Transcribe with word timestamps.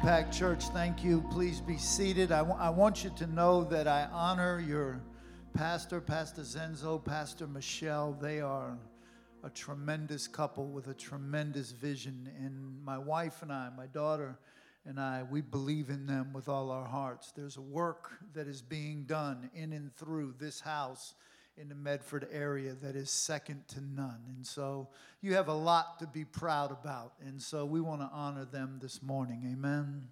Impact 0.00 0.32
Church, 0.32 0.68
thank 0.68 1.02
you. 1.02 1.24
Please 1.28 1.60
be 1.60 1.76
seated. 1.76 2.30
I, 2.30 2.38
w- 2.38 2.56
I 2.56 2.70
want 2.70 3.02
you 3.02 3.10
to 3.16 3.26
know 3.26 3.64
that 3.64 3.88
I 3.88 4.06
honor 4.12 4.60
your 4.60 5.00
pastor, 5.54 6.00
Pastor 6.00 6.42
Zenzo, 6.42 7.04
Pastor 7.04 7.48
Michelle. 7.48 8.12
They 8.12 8.40
are 8.40 8.78
a 9.42 9.50
tremendous 9.50 10.28
couple 10.28 10.68
with 10.68 10.86
a 10.86 10.94
tremendous 10.94 11.72
vision. 11.72 12.30
And 12.38 12.80
my 12.84 12.96
wife 12.96 13.42
and 13.42 13.52
I, 13.52 13.70
my 13.76 13.86
daughter 13.86 14.38
and 14.86 15.00
I, 15.00 15.24
we 15.28 15.40
believe 15.40 15.90
in 15.90 16.06
them 16.06 16.32
with 16.32 16.48
all 16.48 16.70
our 16.70 16.86
hearts. 16.86 17.32
There's 17.34 17.56
a 17.56 17.60
work 17.60 18.12
that 18.34 18.46
is 18.46 18.62
being 18.62 19.02
done 19.02 19.50
in 19.52 19.72
and 19.72 19.92
through 19.96 20.36
this 20.38 20.60
house 20.60 21.14
in 21.60 21.68
the 21.68 21.74
Medford 21.74 22.28
area 22.32 22.74
that 22.82 22.94
is 22.94 23.10
second 23.10 23.66
to 23.68 23.80
none. 23.80 24.20
And 24.36 24.46
so 24.46 24.88
you 25.20 25.34
have 25.34 25.48
a 25.48 25.54
lot 25.54 25.98
to 25.98 26.06
be 26.06 26.24
proud 26.24 26.70
about. 26.70 27.12
And 27.26 27.40
so 27.40 27.64
we 27.64 27.80
want 27.80 28.00
to 28.00 28.10
honor 28.12 28.44
them 28.44 28.78
this 28.80 29.02
morning. 29.02 29.42
Amen. 29.52 30.08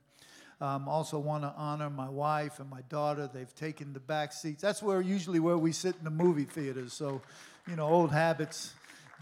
Um, 0.60 0.88
also 0.88 1.18
want 1.18 1.44
to 1.44 1.52
honor 1.56 1.90
my 1.90 2.08
wife 2.08 2.60
and 2.60 2.68
my 2.68 2.80
daughter. 2.88 3.28
They've 3.32 3.54
taken 3.54 3.92
the 3.92 4.00
back 4.00 4.32
seats. 4.32 4.62
That's 4.62 4.82
where 4.82 5.00
usually 5.00 5.38
where 5.38 5.58
we 5.58 5.72
sit 5.72 5.96
in 5.96 6.04
the 6.04 6.10
movie 6.10 6.44
theaters. 6.44 6.92
So, 6.92 7.20
you 7.68 7.76
know, 7.76 7.86
old 7.86 8.10
habits 8.10 8.72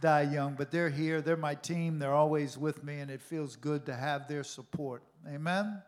die 0.00 0.22
young, 0.22 0.54
but 0.54 0.70
they're 0.70 0.90
here. 0.90 1.20
They're 1.20 1.36
my 1.36 1.54
team. 1.56 1.98
They're 1.98 2.14
always 2.14 2.56
with 2.56 2.84
me, 2.84 3.00
and 3.00 3.10
it 3.10 3.20
feels 3.20 3.56
good 3.56 3.86
to 3.86 3.94
have 3.94 4.28
their 4.28 4.44
support. 4.44 5.02
Amen. 5.28 5.82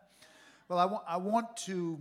Well, 0.69 0.79
I, 0.79 0.85
wa- 0.87 1.03
I 1.07 1.17
want 1.19 1.57
to 1.67 1.99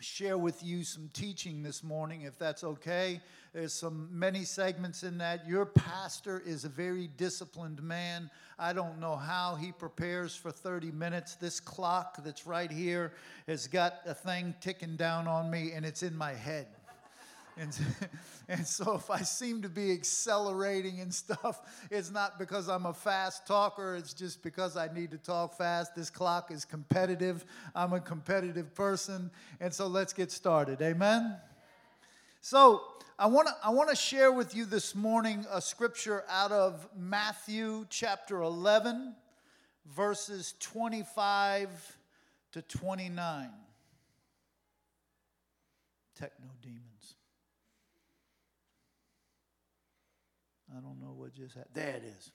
share 0.00 0.38
with 0.38 0.62
you 0.62 0.84
some 0.84 1.10
teaching 1.12 1.62
this 1.62 1.82
morning, 1.82 2.22
if 2.22 2.38
that's 2.38 2.62
okay. 2.62 3.20
There's 3.52 3.72
some 3.72 4.08
many 4.12 4.44
segments 4.44 5.02
in 5.02 5.18
that. 5.18 5.48
Your 5.48 5.66
pastor 5.66 6.42
is 6.44 6.64
a 6.64 6.68
very 6.68 7.08
disciplined 7.16 7.82
man. 7.82 8.30
I 8.58 8.72
don't 8.72 9.00
know 9.00 9.16
how 9.16 9.56
he 9.56 9.72
prepares 9.72 10.36
for 10.36 10.50
30 10.50 10.92
minutes. 10.92 11.34
This 11.34 11.58
clock 11.58 12.22
that's 12.22 12.46
right 12.46 12.70
here 12.70 13.12
has 13.46 13.66
got 13.66 14.00
a 14.06 14.14
thing 14.14 14.54
ticking 14.60 14.96
down 14.96 15.26
on 15.26 15.50
me, 15.50 15.72
and 15.72 15.84
it's 15.84 16.02
in 16.02 16.16
my 16.16 16.32
head. 16.32 16.66
And, 17.58 17.76
and 18.48 18.66
so 18.66 18.94
if 18.94 19.10
I 19.10 19.22
seem 19.22 19.62
to 19.62 19.68
be 19.68 19.92
accelerating 19.92 21.00
and 21.00 21.12
stuff, 21.12 21.60
it's 21.90 22.10
not 22.10 22.38
because 22.38 22.68
I'm 22.68 22.86
a 22.86 22.94
fast 22.94 23.46
talker, 23.46 23.96
it's 23.96 24.14
just 24.14 24.42
because 24.42 24.76
I 24.76 24.88
need 24.92 25.10
to 25.10 25.18
talk 25.18 25.56
fast. 25.56 25.94
This 25.94 26.10
clock 26.10 26.50
is 26.50 26.64
competitive. 26.64 27.44
I'm 27.74 27.92
a 27.92 28.00
competitive 28.00 28.74
person. 28.74 29.30
And 29.60 29.72
so 29.72 29.86
let's 29.86 30.12
get 30.12 30.30
started. 30.30 30.80
Amen? 30.80 31.36
So 32.40 32.82
I 33.18 33.26
want 33.26 33.48
to 33.48 33.54
I 33.64 33.70
want 33.70 33.90
to 33.90 33.96
share 33.96 34.30
with 34.30 34.54
you 34.54 34.64
this 34.64 34.94
morning 34.94 35.44
a 35.50 35.60
scripture 35.60 36.24
out 36.28 36.52
of 36.52 36.88
Matthew 36.96 37.84
chapter 37.90 38.42
11 38.42 39.14
verses 39.96 40.54
25 40.60 41.98
to 42.52 42.62
29. 42.62 43.50
Techno 46.14 46.46
demons. 46.62 46.87
I 50.76 50.80
don't 50.80 51.00
know 51.00 51.14
what 51.16 51.34
just 51.34 51.54
happened. 51.54 51.74
There 51.74 51.96
it 51.96 52.04
is. 52.18 52.32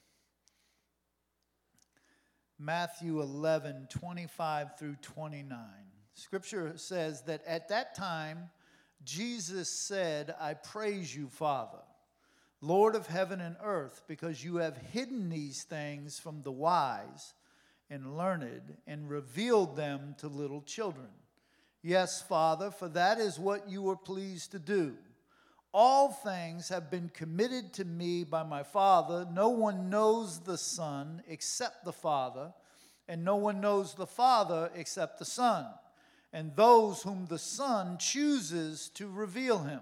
Matthew 2.60 3.22
11, 3.22 3.88
25 3.90 4.78
through 4.78 4.96
29. 5.02 5.60
Scripture 6.14 6.74
says 6.76 7.24
that 7.24 7.42
at 7.46 7.70
that 7.70 7.96
time, 7.96 8.50
Jesus 9.04 9.70
said, 9.70 10.34
I 10.40 10.54
praise 10.54 11.16
you, 11.16 11.28
Father, 11.28 11.82
Lord 12.62 12.96
of 12.96 13.08
heaven 13.08 13.42
and 13.42 13.58
earth, 13.62 14.04
because 14.08 14.44
you 14.44 14.58
have 14.58 14.78
hidden 14.78 15.30
these 15.30 15.64
things 15.64 16.20
from 16.20 16.42
the 16.42 16.52
wise 16.52 17.34
and 17.90 18.18
learned 18.18 18.78
and 18.88 19.10
revealed 19.10 19.76
them 19.76 20.16
to 20.20 20.28
little 20.28 20.62
children. 20.62 21.10
Yes, 21.82 22.22
Father, 22.22 22.72
for 22.72 22.88
that 22.90 23.20
is 23.20 23.38
what 23.38 23.70
you 23.70 23.82
were 23.82 23.98
pleased 23.98 24.52
to 24.52 24.60
do. 24.60 24.96
All 25.74 26.10
things 26.10 26.70
have 26.70 26.92
been 26.92 27.10
committed 27.10 27.74
to 27.74 27.86
me 27.86 28.24
by 28.24 28.44
my 28.44 28.62
Father. 28.62 29.28
No 29.34 29.50
one 29.50 29.90
knows 29.90 30.40
the 30.40 30.58
Son 30.58 31.24
except 31.28 31.84
the 31.84 31.92
Father, 31.92 32.54
and 33.08 33.26
no 33.26 33.38
one 33.38 33.60
knows 33.60 33.96
the 33.96 34.06
Father 34.06 34.70
except 34.76 35.18
the 35.18 35.26
Son, 35.26 35.66
and 36.32 36.56
those 36.56 37.02
whom 37.02 37.26
the 37.26 37.40
Son 37.40 37.98
chooses 37.98 38.90
to 38.90 39.10
reveal 39.10 39.58
him. 39.64 39.82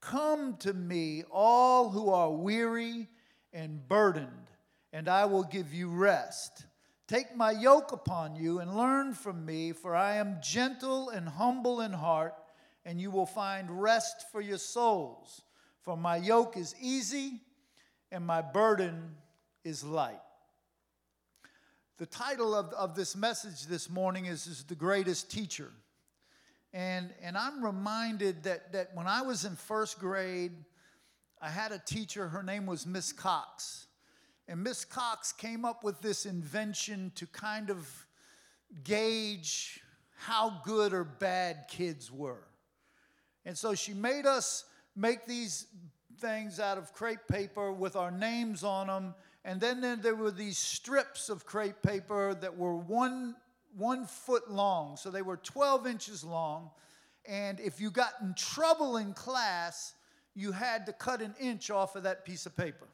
Come 0.00 0.56
to 0.58 0.72
me, 0.72 1.24
all 1.32 1.90
who 1.90 2.10
are 2.10 2.30
weary 2.30 3.08
and 3.52 3.88
burdened, 3.88 4.50
and 4.92 5.08
I 5.08 5.24
will 5.24 5.44
give 5.44 5.74
you 5.74 5.88
rest. 5.88 6.66
Take 7.08 7.34
my 7.34 7.50
yoke 7.50 7.90
upon 7.90 8.36
you 8.36 8.60
and 8.60 8.76
learn 8.76 9.14
from 9.14 9.44
me, 9.44 9.72
for 9.72 9.96
I 9.96 10.14
am 10.14 10.38
gentle 10.40 11.08
and 11.08 11.28
humble 11.28 11.80
in 11.80 11.92
heart 11.92 12.34
and 12.84 13.00
you 13.00 13.10
will 13.10 13.26
find 13.26 13.82
rest 13.82 14.26
for 14.30 14.40
your 14.40 14.58
souls. 14.58 15.42
For 15.82 15.96
my 15.96 16.16
yoke 16.16 16.56
is 16.56 16.74
easy 16.80 17.40
and 18.10 18.26
my 18.26 18.42
burden 18.42 19.16
is 19.64 19.84
light. 19.84 20.20
The 21.98 22.06
title 22.06 22.54
of, 22.54 22.72
of 22.72 22.94
this 22.94 23.14
message 23.14 23.66
this 23.66 23.88
morning 23.88 24.26
is, 24.26 24.46
is 24.46 24.64
The 24.64 24.74
Greatest 24.74 25.30
Teacher. 25.30 25.70
And, 26.72 27.10
and 27.22 27.36
I'm 27.36 27.64
reminded 27.64 28.42
that, 28.44 28.72
that 28.72 28.90
when 28.94 29.06
I 29.06 29.22
was 29.22 29.44
in 29.44 29.56
first 29.56 29.98
grade, 29.98 30.52
I 31.40 31.48
had 31.48 31.70
a 31.70 31.78
teacher, 31.78 32.28
her 32.28 32.42
name 32.42 32.66
was 32.66 32.86
Miss 32.86 33.12
Cox. 33.12 33.86
And 34.48 34.62
Miss 34.62 34.84
Cox 34.84 35.32
came 35.32 35.64
up 35.64 35.84
with 35.84 36.00
this 36.00 36.26
invention 36.26 37.12
to 37.16 37.26
kind 37.26 37.70
of 37.70 38.06
gauge 38.84 39.80
how 40.16 40.60
good 40.64 40.92
or 40.92 41.04
bad 41.04 41.66
kids 41.68 42.10
were. 42.10 42.44
And 43.44 43.56
so 43.56 43.74
she 43.74 43.92
made 43.94 44.26
us 44.26 44.64
make 44.94 45.26
these 45.26 45.66
things 46.18 46.60
out 46.60 46.78
of 46.78 46.92
crepe 46.92 47.26
paper 47.28 47.72
with 47.72 47.96
our 47.96 48.10
names 48.10 48.62
on 48.62 48.86
them. 48.86 49.14
And 49.44 49.60
then 49.60 50.00
there 50.02 50.14
were 50.14 50.30
these 50.30 50.58
strips 50.58 51.28
of 51.28 51.44
crepe 51.44 51.82
paper 51.82 52.34
that 52.40 52.56
were 52.56 52.76
one, 52.76 53.34
one 53.76 54.06
foot 54.06 54.50
long. 54.50 54.96
So 54.96 55.10
they 55.10 55.22
were 55.22 55.36
12 55.38 55.86
inches 55.86 56.22
long. 56.22 56.70
And 57.26 57.58
if 57.60 57.80
you 57.80 57.90
got 57.90 58.12
in 58.20 58.34
trouble 58.34 58.96
in 58.96 59.12
class, 59.14 59.94
you 60.34 60.52
had 60.52 60.86
to 60.86 60.92
cut 60.92 61.20
an 61.20 61.34
inch 61.40 61.70
off 61.70 61.96
of 61.96 62.04
that 62.04 62.24
piece 62.24 62.46
of 62.46 62.56
paper. 62.56 62.88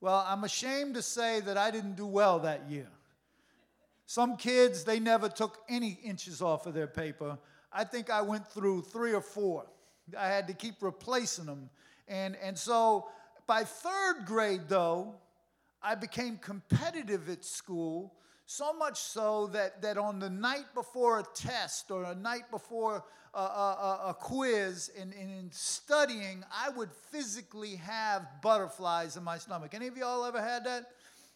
Well, 0.00 0.24
I'm 0.26 0.44
ashamed 0.44 0.94
to 0.94 1.02
say 1.02 1.40
that 1.40 1.56
I 1.56 1.70
didn't 1.70 1.96
do 1.96 2.06
well 2.06 2.38
that 2.40 2.70
year. 2.70 2.88
Some 4.06 4.36
kids, 4.36 4.84
they 4.84 4.98
never 4.98 5.28
took 5.28 5.58
any 5.68 5.98
inches 6.02 6.42
off 6.42 6.66
of 6.66 6.74
their 6.74 6.86
paper. 6.86 7.38
I 7.72 7.84
think 7.84 8.10
I 8.10 8.22
went 8.22 8.46
through 8.48 8.82
three 8.82 9.12
or 9.12 9.20
four. 9.20 9.66
I 10.18 10.28
had 10.28 10.48
to 10.48 10.54
keep 10.54 10.82
replacing 10.82 11.46
them. 11.46 11.70
And, 12.08 12.36
and 12.42 12.58
so 12.58 13.06
by 13.46 13.64
third 13.64 14.26
grade, 14.26 14.62
though, 14.68 15.14
I 15.82 15.94
became 15.94 16.36
competitive 16.36 17.28
at 17.28 17.44
school, 17.44 18.14
so 18.46 18.72
much 18.72 18.98
so 18.98 19.46
that, 19.48 19.80
that 19.82 19.96
on 19.96 20.18
the 20.18 20.28
night 20.28 20.66
before 20.74 21.20
a 21.20 21.24
test 21.34 21.90
or 21.90 22.02
a 22.04 22.14
night 22.14 22.50
before 22.50 23.04
a, 23.32 23.38
a, 23.38 24.00
a 24.08 24.14
quiz 24.18 24.90
and, 25.00 25.12
in 25.12 25.48
studying, 25.52 26.44
I 26.52 26.70
would 26.70 26.90
physically 27.12 27.76
have 27.76 28.26
butterflies 28.42 29.16
in 29.16 29.22
my 29.22 29.38
stomach. 29.38 29.72
Any 29.72 29.86
of 29.86 29.96
y'all 29.96 30.24
ever 30.24 30.42
had 30.42 30.64
that? 30.64 30.86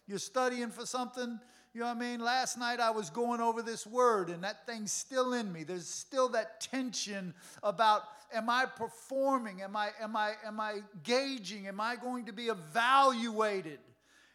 You're 0.08 0.18
studying 0.18 0.70
for 0.70 0.84
something 0.84 1.38
you 1.74 1.80
know 1.80 1.86
what 1.86 1.96
I 1.96 2.00
mean? 2.00 2.20
Last 2.20 2.56
night 2.56 2.78
I 2.78 2.90
was 2.90 3.10
going 3.10 3.40
over 3.40 3.60
this 3.60 3.84
word 3.84 4.30
and 4.30 4.44
that 4.44 4.64
thing's 4.64 4.92
still 4.92 5.32
in 5.32 5.52
me. 5.52 5.64
There's 5.64 5.88
still 5.88 6.28
that 6.30 6.60
tension 6.60 7.34
about 7.64 8.02
am 8.32 8.48
I 8.48 8.64
performing? 8.64 9.60
Am 9.60 9.74
I 9.74 9.90
am 10.00 10.14
I 10.14 10.34
am 10.46 10.60
I 10.60 10.82
gauging? 11.02 11.66
Am 11.66 11.80
I 11.80 11.96
going 11.96 12.26
to 12.26 12.32
be 12.32 12.44
evaluated? 12.44 13.80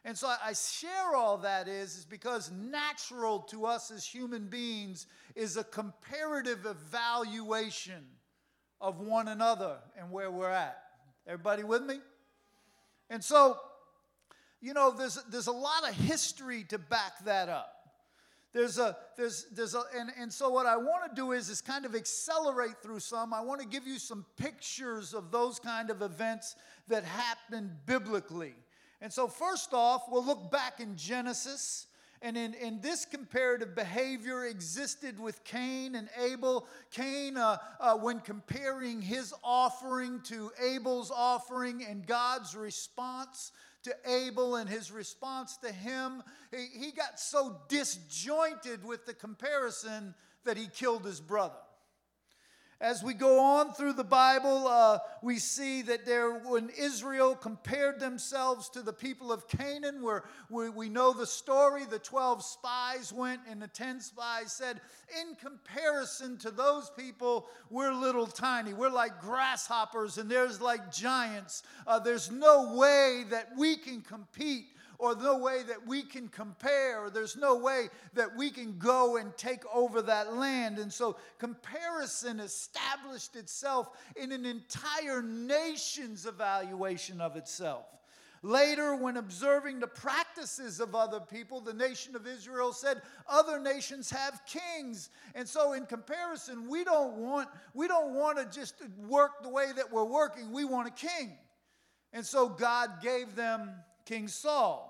And 0.03 0.18
so 0.18 0.27
I 0.27 0.53
share 0.53 1.15
all 1.15 1.38
that 1.39 1.68
is, 1.68 2.00
is 2.00 2.06
because 2.06 2.51
natural 2.51 3.39
to 3.50 3.65
us 3.65 3.89
as 3.89 4.06
human 4.06 4.47
beings 4.47 5.07
is 5.35 5.56
a 5.56 5.63
comparative 5.63 6.65
evaluation 6.65 8.06
of 8.81 9.00
one 9.00 9.30
another 9.30 9.77
and 9.97 10.12
where 10.12 10.31
we're 10.31 10.50
at. 10.50 10.81
Everybody 11.27 11.63
with 11.63 11.83
me? 11.83 12.00
And 13.09 13.24
so 13.24 13.57
you 14.61 14.73
know, 14.73 14.91
there's, 14.91 15.21
there's 15.29 15.47
a 15.47 15.51
lot 15.51 15.88
of 15.88 15.95
history 15.95 16.63
to 16.65 16.77
back 16.77 17.23
that 17.25 17.50
up. 17.50 17.79
There's 18.51 18.79
a, 18.79 18.97
there's, 19.15 19.45
there's 19.53 19.75
a, 19.75 19.83
and, 19.95 20.09
and 20.19 20.33
so 20.33 20.50
what 20.50 20.65
I 20.65 20.75
want 20.75 21.07
to 21.07 21.15
do 21.15 21.33
is, 21.33 21.50
is 21.50 21.61
kind 21.61 21.85
of 21.85 21.94
accelerate 21.94 22.81
through 22.81 23.00
some. 23.00 23.33
I 23.33 23.41
want 23.41 23.61
to 23.61 23.67
give 23.67 23.85
you 23.85 24.00
some 24.00 24.25
pictures 24.38 25.13
of 25.13 25.31
those 25.31 25.59
kind 25.59 25.91
of 25.91 26.01
events 26.01 26.56
that 26.88 27.03
happened 27.03 27.71
biblically. 27.85 28.56
And 29.01 29.13
so, 29.13 29.27
first 29.27 29.73
off, 29.73 30.06
we'll 30.09 30.25
look 30.25 30.51
back 30.51 30.79
in 30.79 30.95
Genesis. 30.95 31.85
And 32.21 32.35
in, 32.35 32.53
in 32.56 32.81
this 32.81 33.06
comparative 33.06 33.75
behavior 33.75 34.44
existed 34.44 35.19
with 35.19 35.41
Cain 35.45 35.95
and 35.95 36.09
Abel. 36.19 36.67
Cain, 36.91 37.38
uh, 37.38 37.57
uh, 37.79 37.95
when 37.95 38.19
comparing 38.19 39.01
his 39.01 39.33
offering 39.41 40.19
to 40.23 40.51
Abel's 40.61 41.11
offering 41.11 41.85
and 41.85 42.06
God's 42.06 42.56
response 42.56 43.53
to 43.83 43.95
Abel 44.05 44.55
and 44.55 44.69
his 44.69 44.91
response 44.91 45.57
to 45.57 45.71
him. 45.71 46.23
He, 46.51 46.85
he 46.85 46.91
got 46.91 47.19
so 47.19 47.61
disjointed 47.67 48.83
with 48.85 49.05
the 49.05 49.13
comparison 49.13 50.13
that 50.45 50.57
he 50.57 50.67
killed 50.67 51.05
his 51.05 51.21
brother. 51.21 51.55
As 52.81 53.03
we 53.03 53.13
go 53.13 53.41
on 53.41 53.73
through 53.73 53.91
the 53.91 54.05
Bible, 54.05 54.65
uh, 54.65 54.99
we 55.21 55.37
see 55.37 55.81
that 55.81 56.05
there, 56.05 56.39
when 56.39 56.69
Israel 56.69 57.35
compared 57.35 57.99
themselves 57.99 58.69
to 58.69 58.81
the 58.81 58.93
people 58.93 59.33
of 59.33 59.49
Canaan, 59.49 60.01
where 60.01 60.23
we, 60.49 60.69
we 60.69 60.87
know 60.87 61.11
the 61.11 61.25
story, 61.25 61.83
the 61.83 61.99
12 61.99 62.41
spies 62.41 63.11
went 63.11 63.41
and 63.49 63.61
the 63.61 63.67
10 63.67 63.99
spies 63.99 64.53
said, 64.53 64.79
in 65.19 65.35
comparison 65.35 66.37
to 66.37 66.51
those 66.51 66.89
people, 66.91 67.49
we're 67.69 67.91
little 67.91 68.27
tiny. 68.27 68.71
We're 68.71 68.89
like 68.89 69.19
grasshoppers 69.19 70.17
and 70.17 70.31
there's 70.31 70.61
like 70.61 70.89
giants. 70.89 71.63
Uh, 71.85 71.99
there's 71.99 72.31
no 72.31 72.75
way 72.77 73.25
that 73.29 73.49
we 73.57 73.75
can 73.75 73.99
compete 73.99 74.67
or 74.99 75.15
no 75.15 75.37
way 75.37 75.63
that 75.63 75.87
we 75.87 76.01
can 76.03 76.27
compare, 76.27 77.05
or 77.05 77.09
there's 77.09 77.37
no 77.37 77.55
way 77.55 77.87
that 78.13 78.35
we 78.35 78.49
can 78.49 78.77
go 78.77 79.15
and 79.15 79.35
take 79.37 79.63
over 79.73 80.01
that 80.01 80.33
land. 80.33 80.77
And 80.77 80.91
so 80.91 81.15
comparison 81.37 82.41
established 82.41 83.37
itself 83.37 83.89
in 84.17 84.33
an 84.33 84.45
entire 84.45 85.21
nation's 85.21 86.25
evaluation 86.25 87.21
of 87.21 87.37
itself. 87.37 87.85
Later, 88.41 88.95
when 88.95 89.17
observing 89.17 89.79
the 89.79 89.87
practices 89.87 90.79
of 90.79 90.95
other 90.95 91.19
people, 91.19 91.59
the 91.59 91.73
nation 91.73 92.15
of 92.15 92.27
Israel 92.27 92.71
said 92.71 93.01
other 93.27 93.59
nations 93.59 94.09
have 94.11 94.41
kings. 94.45 95.09
And 95.35 95.47
so 95.47 95.73
in 95.73 95.85
comparison, 95.85 96.69
we 96.69 96.83
don't 96.83 97.17
want 97.17 97.49
we 97.73 97.87
don't 97.87 98.15
want 98.15 98.37
to 98.37 98.45
just 98.57 98.75
work 99.07 99.43
the 99.43 99.49
way 99.49 99.71
that 99.75 99.91
we're 99.91 100.05
working. 100.05 100.53
We 100.53 100.63
want 100.63 100.87
a 100.87 100.91
king. 100.91 101.33
And 102.13 102.25
so 102.25 102.47
God 102.47 103.01
gave 103.01 103.35
them 103.35 103.71
King 104.05 104.27
Saul. 104.27 104.88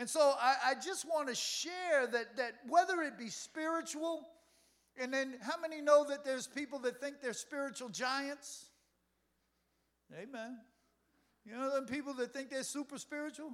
And 0.00 0.08
so 0.08 0.32
I, 0.40 0.70
I 0.70 0.74
just 0.76 1.06
want 1.06 1.28
to 1.28 1.34
share 1.34 2.06
that, 2.12 2.38
that 2.38 2.54
whether 2.66 3.02
it 3.02 3.18
be 3.18 3.28
spiritual, 3.28 4.26
and 4.98 5.12
then 5.12 5.34
how 5.42 5.60
many 5.60 5.82
know 5.82 6.06
that 6.08 6.24
there's 6.24 6.46
people 6.46 6.78
that 6.80 7.02
think 7.02 7.16
they're 7.20 7.34
spiritual 7.34 7.90
giants? 7.90 8.64
Amen. 10.18 10.56
You 11.44 11.52
know 11.52 11.74
them 11.74 11.84
people 11.84 12.14
that 12.14 12.32
think 12.32 12.48
they're 12.48 12.62
super 12.62 12.96
spiritual? 12.96 13.52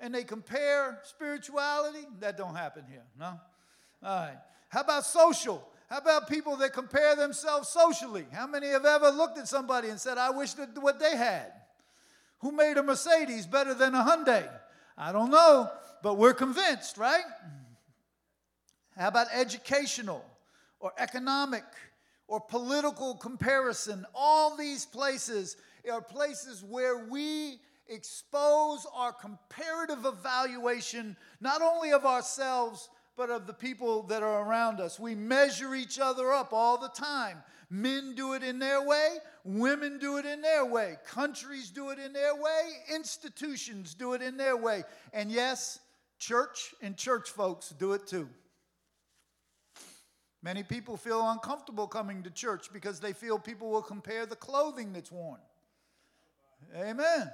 And 0.00 0.14
they 0.14 0.22
compare 0.22 1.00
spirituality? 1.04 2.06
That 2.20 2.36
don't 2.36 2.54
happen 2.54 2.84
here, 2.86 3.04
no? 3.18 3.40
All 4.02 4.26
right. 4.26 4.36
How 4.68 4.82
about 4.82 5.06
social? 5.06 5.66
How 5.88 5.96
about 5.96 6.28
people 6.28 6.56
that 6.56 6.74
compare 6.74 7.16
themselves 7.16 7.70
socially? 7.70 8.26
How 8.32 8.46
many 8.46 8.66
have 8.66 8.84
ever 8.84 9.08
looked 9.08 9.38
at 9.38 9.48
somebody 9.48 9.88
and 9.88 9.98
said, 9.98 10.18
I 10.18 10.28
wish 10.28 10.52
that 10.54 10.76
what 10.78 11.00
they 11.00 11.16
had? 11.16 11.52
Who 12.40 12.52
made 12.52 12.76
a 12.76 12.82
Mercedes 12.82 13.46
better 13.46 13.72
than 13.72 13.94
a 13.94 14.04
Hyundai? 14.04 14.46
I 14.96 15.12
don't 15.12 15.30
know, 15.30 15.70
but 16.02 16.18
we're 16.18 16.34
convinced, 16.34 16.98
right? 16.98 17.24
How 18.96 19.08
about 19.08 19.28
educational 19.32 20.24
or 20.80 20.92
economic 20.98 21.64
or 22.28 22.40
political 22.40 23.14
comparison? 23.14 24.04
All 24.14 24.56
these 24.56 24.84
places 24.84 25.56
are 25.90 26.00
places 26.00 26.62
where 26.62 27.06
we 27.06 27.58
expose 27.88 28.86
our 28.94 29.12
comparative 29.12 30.04
evaluation, 30.04 31.16
not 31.40 31.62
only 31.62 31.92
of 31.92 32.04
ourselves, 32.04 32.88
but 33.16 33.30
of 33.30 33.46
the 33.46 33.52
people 33.52 34.02
that 34.04 34.22
are 34.22 34.46
around 34.46 34.80
us. 34.80 34.98
We 34.98 35.14
measure 35.14 35.74
each 35.74 35.98
other 35.98 36.32
up 36.32 36.52
all 36.52 36.78
the 36.78 36.88
time. 36.88 37.42
Men 37.70 38.14
do 38.14 38.34
it 38.34 38.42
in 38.42 38.58
their 38.58 38.86
way, 38.86 39.16
women 39.44 39.98
do 39.98 40.18
it 40.18 40.26
in 40.26 40.42
their 40.42 40.62
way, 40.62 40.96
countries 41.06 41.70
do 41.70 41.88
it 41.88 41.98
in 41.98 42.12
their 42.12 42.34
way, 42.34 42.68
institutions 42.94 43.94
do 43.94 44.12
it 44.12 44.20
in 44.20 44.36
their 44.36 44.58
way. 44.58 44.82
And 45.14 45.32
yes, 45.32 45.78
church 46.18 46.74
and 46.82 46.98
church 46.98 47.30
folks 47.30 47.70
do 47.70 47.92
it 47.92 48.06
too. 48.06 48.28
Many 50.42 50.62
people 50.62 50.98
feel 50.98 51.26
uncomfortable 51.30 51.86
coming 51.86 52.22
to 52.24 52.30
church 52.30 52.66
because 52.74 53.00
they 53.00 53.14
feel 53.14 53.38
people 53.38 53.70
will 53.70 53.80
compare 53.80 54.26
the 54.26 54.36
clothing 54.36 54.92
that's 54.92 55.10
worn. 55.10 55.40
Amen. 56.76 57.30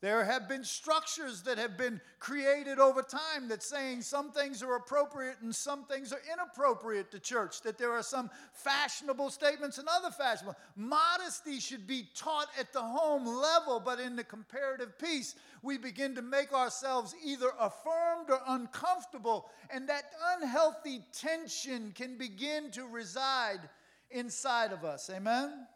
There 0.00 0.24
have 0.24 0.48
been 0.48 0.62
structures 0.62 1.42
that 1.42 1.58
have 1.58 1.76
been 1.76 2.00
created 2.20 2.78
over 2.78 3.02
time 3.02 3.48
that 3.48 3.64
saying 3.64 4.02
some 4.02 4.30
things 4.30 4.62
are 4.62 4.76
appropriate 4.76 5.38
and 5.42 5.52
some 5.52 5.84
things 5.86 6.12
are 6.12 6.20
inappropriate 6.32 7.10
to 7.10 7.18
church, 7.18 7.62
that 7.62 7.78
there 7.78 7.90
are 7.90 8.02
some 8.04 8.30
fashionable 8.52 9.30
statements 9.30 9.78
and 9.78 9.88
other 9.88 10.12
fashionable. 10.12 10.56
Modesty 10.76 11.58
should 11.58 11.88
be 11.88 12.06
taught 12.14 12.46
at 12.60 12.72
the 12.72 12.80
home 12.80 13.26
level, 13.26 13.80
but 13.84 13.98
in 13.98 14.14
the 14.14 14.22
comparative 14.22 14.96
piece, 15.00 15.34
we 15.62 15.76
begin 15.78 16.14
to 16.14 16.22
make 16.22 16.52
ourselves 16.52 17.12
either 17.24 17.50
affirmed 17.58 18.30
or 18.30 18.40
uncomfortable, 18.46 19.50
and 19.68 19.88
that 19.88 20.12
unhealthy 20.36 21.02
tension 21.12 21.90
can 21.96 22.16
begin 22.16 22.70
to 22.70 22.86
reside 22.86 23.68
inside 24.12 24.72
of 24.72 24.84
us. 24.84 25.10
Amen? 25.12 25.66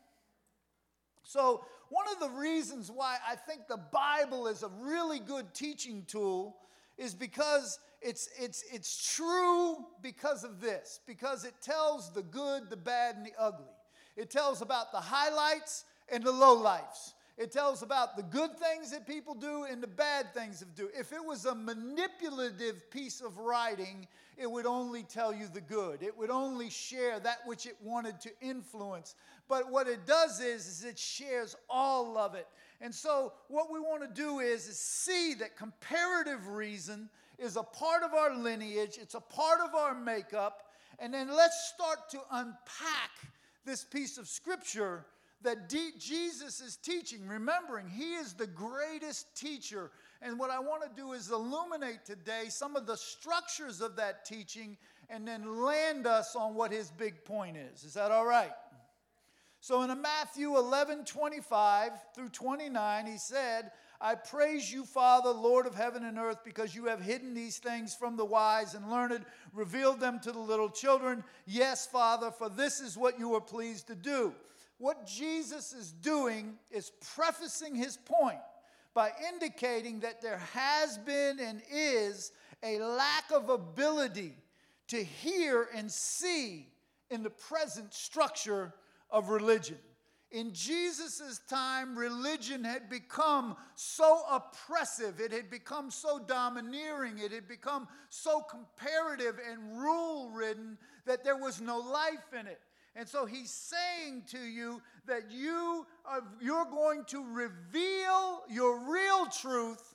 So, 1.25 1.65
one 1.93 2.07
of 2.11 2.21
the 2.21 2.41
reasons 2.41 2.91
why 2.91 3.19
I 3.29 3.37
think 3.37 3.69
the 3.69 3.77
Bible 3.77 4.47
is 4.47 4.63
a 4.63 4.71
really 4.81 5.19
good 5.19 5.53
teaching 5.53 6.05
tool 6.09 6.57
is 6.97 7.15
because 7.15 7.79
it's, 8.01 8.31
it's, 8.41 8.65
it's 8.73 9.15
true 9.15 9.77
because 10.01 10.43
of 10.43 10.63
this, 10.63 11.01
because 11.07 11.45
it 11.45 11.53
tells 11.61 12.11
the 12.11 12.23
good, 12.23 12.71
the 12.71 12.79
bad, 12.79 13.17
and 13.17 13.27
the 13.27 13.33
ugly. 13.39 13.67
It 14.17 14.31
tells 14.31 14.63
about 14.63 14.91
the 14.91 15.01
highlights 15.01 15.85
and 16.11 16.25
the 16.25 16.33
lowlights. 16.33 17.13
It 17.37 17.53
tells 17.53 17.83
about 17.83 18.17
the 18.17 18.23
good 18.23 18.59
things 18.59 18.91
that 18.91 19.07
people 19.07 19.35
do 19.35 19.65
and 19.65 19.83
the 19.83 19.87
bad 19.87 20.33
things 20.33 20.61
that 20.61 20.75
do. 20.75 20.89
If 20.99 21.13
it 21.13 21.23
was 21.23 21.45
a 21.45 21.55
manipulative 21.55 22.91
piece 22.91 23.21
of 23.21 23.37
writing, 23.37 24.07
it 24.39 24.51
would 24.51 24.67
only 24.67 25.03
tell 25.03 25.33
you 25.33 25.47
the 25.53 25.61
good. 25.61 26.03
It 26.03 26.17
would 26.17 26.31
only 26.31 26.71
share 26.71 27.21
that 27.21 27.39
which 27.47 27.67
it 27.67 27.77
wanted 27.83 28.21
to 28.23 28.31
influence. 28.41 29.15
But 29.49 29.71
what 29.71 29.87
it 29.87 30.07
does 30.07 30.41
is, 30.41 30.67
is 30.67 30.85
it 30.85 30.99
shares 30.99 31.57
all 31.69 32.17
of 32.17 32.35
it. 32.35 32.47
And 32.81 32.95
so 32.95 33.33
what 33.49 33.73
we 33.73 33.79
want 33.79 34.03
to 34.03 34.23
do 34.23 34.41
is, 34.41 34.67
is 34.67 34.79
see 34.79 35.35
that 35.35 35.57
comparative 35.57 36.49
reason 36.49 37.09
is 37.39 37.57
a 37.57 37.63
part 37.63 38.03
of 38.03 38.15
our 38.15 38.37
lineage, 38.37 38.99
it's 39.01 39.15
a 39.15 39.21
part 39.21 39.61
of 39.61 39.75
our 39.75 39.95
makeup. 39.95 40.71
And 40.99 41.13
then 41.13 41.29
let's 41.29 41.73
start 41.75 42.11
to 42.11 42.21
unpack 42.31 43.11
this 43.65 43.85
piece 43.85 44.19
of 44.19 44.29
scripture 44.29 45.07
that 45.43 45.69
Jesus 45.69 46.61
is 46.61 46.77
teaching, 46.77 47.27
remembering 47.27 47.89
he 47.89 48.15
is 48.15 48.33
the 48.33 48.47
greatest 48.47 49.35
teacher. 49.37 49.91
And 50.21 50.39
what 50.39 50.51
I 50.51 50.61
want 50.61 50.83
to 50.83 50.91
do 50.97 51.13
is 51.13 51.31
illuminate 51.31 52.05
today 52.05 52.45
some 52.49 52.77
of 52.77 52.87
the 52.87 52.97
structures 52.97 53.81
of 53.81 53.97
that 53.97 54.25
teaching 54.25 54.77
and 55.09 55.27
then 55.27 55.63
land 55.63 56.07
us 56.07 56.37
on 56.37 56.55
what 56.55 56.71
his 56.71 56.91
big 56.91 57.25
point 57.25 57.57
is. 57.57 57.85
Is 57.85 57.95
that 57.95 58.13
all 58.13 58.27
right? 58.27 58.53
So 59.63 59.83
in 59.83 60.03
Matthew 60.03 60.57
11 60.57 61.05
25 61.05 61.93
through 62.17 62.31
29, 62.31 63.07
he 63.07 63.17
said, 63.17 63.71
I 64.01 64.17
praise 64.17 64.73
you, 64.73 64.85
Father, 64.85 65.31
Lord 65.31 65.67
of 65.67 65.77
heaven 65.77 66.05
and 66.05 66.19
earth, 66.19 66.41
because 66.45 66.75
you 66.75 66.87
have 66.87 67.01
hidden 67.01 67.33
these 67.33 67.59
things 67.59 67.95
from 67.95 68.17
the 68.17 68.25
wise 68.25 68.75
and 68.75 68.91
learned, 68.91 69.25
revealed 69.55 70.01
them 70.01 70.19
to 70.25 70.33
the 70.33 70.41
little 70.41 70.69
children. 70.69 71.23
Yes, 71.47 71.87
Father, 71.87 72.33
for 72.33 72.49
this 72.49 72.81
is 72.81 72.99
what 72.99 73.21
you 73.21 73.29
were 73.29 73.41
pleased 73.41 73.87
to 73.87 73.95
do. 73.95 74.35
What 74.79 75.07
Jesus 75.07 75.73
is 75.73 75.93
doing 75.93 76.55
is 76.73 76.91
prefacing 77.15 77.77
his 77.77 77.97
point 77.97 78.41
by 78.95 79.13
indicating 79.33 80.01
that 80.01 80.21
there 80.21 80.43
has 80.55 80.99
been 80.99 81.39
and 81.39 81.63
is 81.73 82.33
a 82.65 82.81
lack 82.81 83.31
of 83.33 83.49
ability 83.49 84.35
to 84.89 85.05
hear 85.05 85.69
and 85.73 85.89
see 85.89 86.67
in 87.11 87.23
the 87.23 87.31
present 87.31 87.95
structure 87.95 88.75
of 89.13 89.29
religion. 89.29 89.79
In 90.33 90.55
Jesus' 90.55 91.41
time, 91.47 91.97
religion 91.97 92.65
had 92.65 92.89
become 92.89 93.55
so 93.75 94.23
oppressive, 94.31 95.21
it 95.21 95.31
had 95.31 95.51
become 95.51 95.91
so 95.91 96.19
domineering, 96.19 97.19
it 97.19 97.33
had 97.33 97.47
become 97.47 97.87
so 98.09 98.41
comparative 98.41 99.39
and 99.51 99.79
rule 99.79 100.31
ridden 100.31 100.79
that 101.05 101.23
there 101.23 101.37
was 101.37 101.61
no 101.61 101.79
life 101.79 102.33
in 102.33 102.47
it. 102.47 102.61
And 102.97 103.07
so 103.07 103.27
he's 103.27 103.51
saying 103.51 104.25
to 104.31 104.39
you 104.39 104.81
that 105.07 105.31
you 105.31 105.87
are, 106.07 106.23
you're 106.41 106.65
going 106.65 107.05
to 107.09 107.23
reveal 107.23 108.43
your 108.49 108.91
real 108.91 109.27
truth 109.27 109.95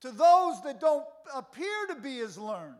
to 0.00 0.10
those 0.10 0.60
that 0.62 0.80
don't 0.80 1.04
appear 1.34 1.86
to 1.88 1.94
be 1.94 2.18
as 2.18 2.36
learned, 2.36 2.74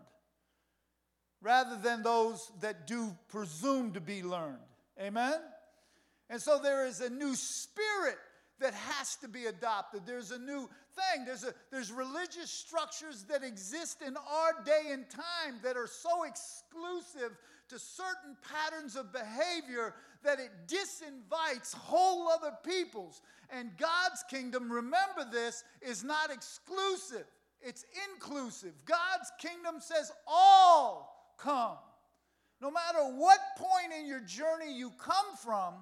rather 1.41 1.77
than 1.77 2.03
those 2.03 2.51
that 2.61 2.89
do 2.89 3.17
presume 3.29 3.93
to 3.93 4.01
be 4.01 4.25
learned. 4.25 4.59
Amen? 5.01 5.39
And 6.31 6.41
so 6.41 6.59
there 6.63 6.87
is 6.87 7.01
a 7.01 7.11
new 7.11 7.35
spirit 7.35 8.19
that 8.61 8.75
has 8.75 9.17
to 9.17 9.29
be 9.29 9.47
adopted. 9.47 10.03
There's 10.05 10.31
a 10.31 10.39
new 10.39 10.69
thing. 10.95 11.25
There's, 11.25 11.45
a, 11.45 11.55
there's 11.71 11.93
religious 11.93 12.51
structures 12.51 13.25
that 13.25 13.45
exist 13.45 14.03
in 14.03 14.17
our 14.17 14.65
day 14.65 14.91
and 14.93 15.09
time 15.09 15.61
that 15.63 15.77
are 15.77 15.87
so 15.87 16.25
exclusive 16.25 17.37
to 17.69 17.79
certain 17.79 18.37
patterns 18.43 18.97
of 18.97 19.13
behavior 19.13 19.95
that 20.25 20.41
it 20.41 20.51
disinvites 20.67 21.75
whole 21.75 22.29
other 22.29 22.53
peoples. 22.65 23.23
And 23.51 23.71
God's 23.77 24.25
kingdom, 24.29 24.71
remember 24.71 25.25
this, 25.31 25.63
is 25.81 26.03
not 26.03 26.33
exclusive, 26.33 27.27
it's 27.61 27.85
inclusive. 28.11 28.73
God's 28.85 29.31
kingdom 29.41 29.77
says, 29.81 30.11
all 30.27 31.35
come. 31.39 31.77
No 32.61 32.71
matter 32.71 32.99
what 33.17 33.39
point 33.57 33.93
in 33.99 34.07
your 34.07 34.21
journey 34.21 34.77
you 34.77 34.91
come 34.99 35.37
from, 35.45 35.75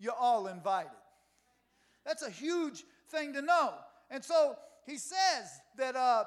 you're 0.00 0.12
all 0.18 0.48
invited. 0.48 0.90
That's 2.04 2.22
a 2.22 2.30
huge 2.30 2.84
thing 3.10 3.34
to 3.34 3.42
know. 3.42 3.74
And 4.10 4.24
so 4.24 4.56
he 4.86 4.96
says 4.96 5.60
that 5.76 5.94
uh, 5.94 6.24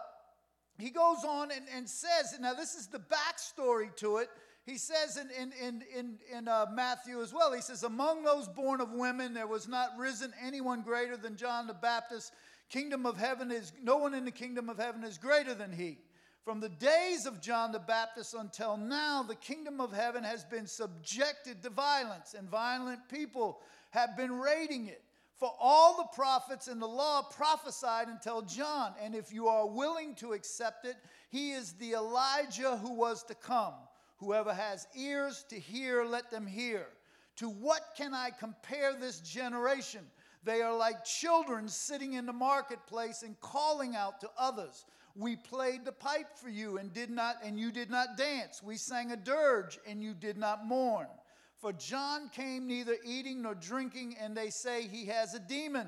he 0.78 0.90
goes 0.90 1.26
on 1.28 1.52
and, 1.52 1.66
and 1.76 1.90
says, 1.90 2.36
now 2.40 2.54
this 2.54 2.76
is 2.76 2.88
the 2.88 3.00
backstory 3.00 3.94
to 3.98 4.18
it. 4.18 4.30
He 4.66 4.78
says 4.78 5.18
in, 5.18 5.30
in, 5.30 5.52
in, 5.62 5.84
in, 5.94 6.18
in 6.32 6.48
uh, 6.48 6.68
Matthew 6.74 7.22
as 7.22 7.34
well, 7.34 7.52
he 7.52 7.60
says, 7.60 7.84
Among 7.84 8.24
those 8.24 8.48
born 8.48 8.80
of 8.80 8.92
women, 8.94 9.34
there 9.34 9.48
was 9.48 9.68
not 9.68 9.90
risen 9.98 10.32
anyone 10.42 10.84
greater 10.84 11.18
than 11.18 11.36
John 11.36 11.68
the 11.68 11.74
Baptist. 11.74 12.32
Kingdom 12.70 13.06
of 13.06 13.18
heaven 13.18 13.52
is, 13.52 13.74
no 13.84 13.98
one 13.98 14.14
in 14.14 14.24
the 14.24 14.32
kingdom 14.32 14.70
of 14.70 14.78
heaven 14.78 15.04
is 15.04 15.18
greater 15.18 15.54
than 15.54 15.74
he. 15.74 15.98
From 16.44 16.60
the 16.60 16.70
days 16.70 17.26
of 17.26 17.40
John 17.40 17.72
the 17.72 17.80
Baptist 17.80 18.34
until 18.34 18.76
now, 18.76 19.24
the 19.24 19.36
kingdom 19.36 19.80
of 19.80 19.94
heaven 19.94 20.26
has 20.26 20.44
been 20.44 20.68
subjected 20.68 21.64
to 21.64 21.70
violence, 21.70 22.36
and 22.38 22.50
violent 22.50 23.08
people 23.08 23.62
have 23.92 24.18
been 24.18 24.34
raiding 24.34 24.88
it. 24.88 25.02
For 25.38 25.52
all 25.60 25.98
the 25.98 26.16
prophets 26.16 26.68
and 26.68 26.82
the 26.82 26.88
law 26.88 27.22
prophesied 27.22 28.08
until 28.08 28.42
John. 28.42 28.94
And 29.02 29.16
if 29.16 29.34
you 29.34 29.48
are 29.48 29.68
willing 29.68 30.16
to 30.16 30.34
accept 30.34 30.86
it, 30.86 30.96
he 31.30 31.52
is 31.52 31.74
the 31.74 31.94
Elijah 31.94 32.78
who 32.78 32.94
was 32.94 33.24
to 33.24 33.36
come. 33.36 33.74
Whoever 34.18 34.54
has 34.54 34.88
ears 34.96 35.46
to 35.50 35.60
hear, 35.60 36.06
let 36.06 36.30
them 36.30 36.46
hear. 36.46 36.88
To 37.38 37.50
what 37.50 37.82
can 37.98 38.14
I 38.14 38.30
compare 38.30 38.94
this 38.94 39.20
generation? 39.20 40.02
They 40.44 40.62
are 40.62 40.76
like 40.76 41.04
children 41.04 41.68
sitting 41.68 42.14
in 42.14 42.26
the 42.26 42.34
marketplace 42.34 43.24
and 43.24 43.40
calling 43.40 43.96
out 43.96 44.22
to 44.22 44.30
others. 44.38 44.86
We 45.16 45.36
played 45.36 45.86
the 45.86 45.92
pipe 45.92 46.38
for 46.38 46.50
you 46.50 46.78
and 46.78 46.92
did 46.92 47.10
not 47.10 47.38
and 47.44 47.60
you 47.60 47.72
did 47.72 47.90
not 47.90 48.18
dance. 48.18 48.64
We 48.64 48.78
sang 48.78 49.12
a 49.12 49.18
dirge 49.18 49.80
and 49.86 50.02
you 50.02 50.14
did 50.14 50.38
not 50.38 50.66
mourn. 50.66 51.08
For 51.64 51.72
John 51.72 52.28
came 52.28 52.68
neither 52.68 52.98
eating 53.06 53.42
nor 53.42 53.56
drinking, 53.56 54.18
and 54.20 54.36
they 54.36 54.50
say 54.50 54.86
he 54.86 55.06
has 55.06 55.34
a 55.34 55.40
demon. 55.40 55.88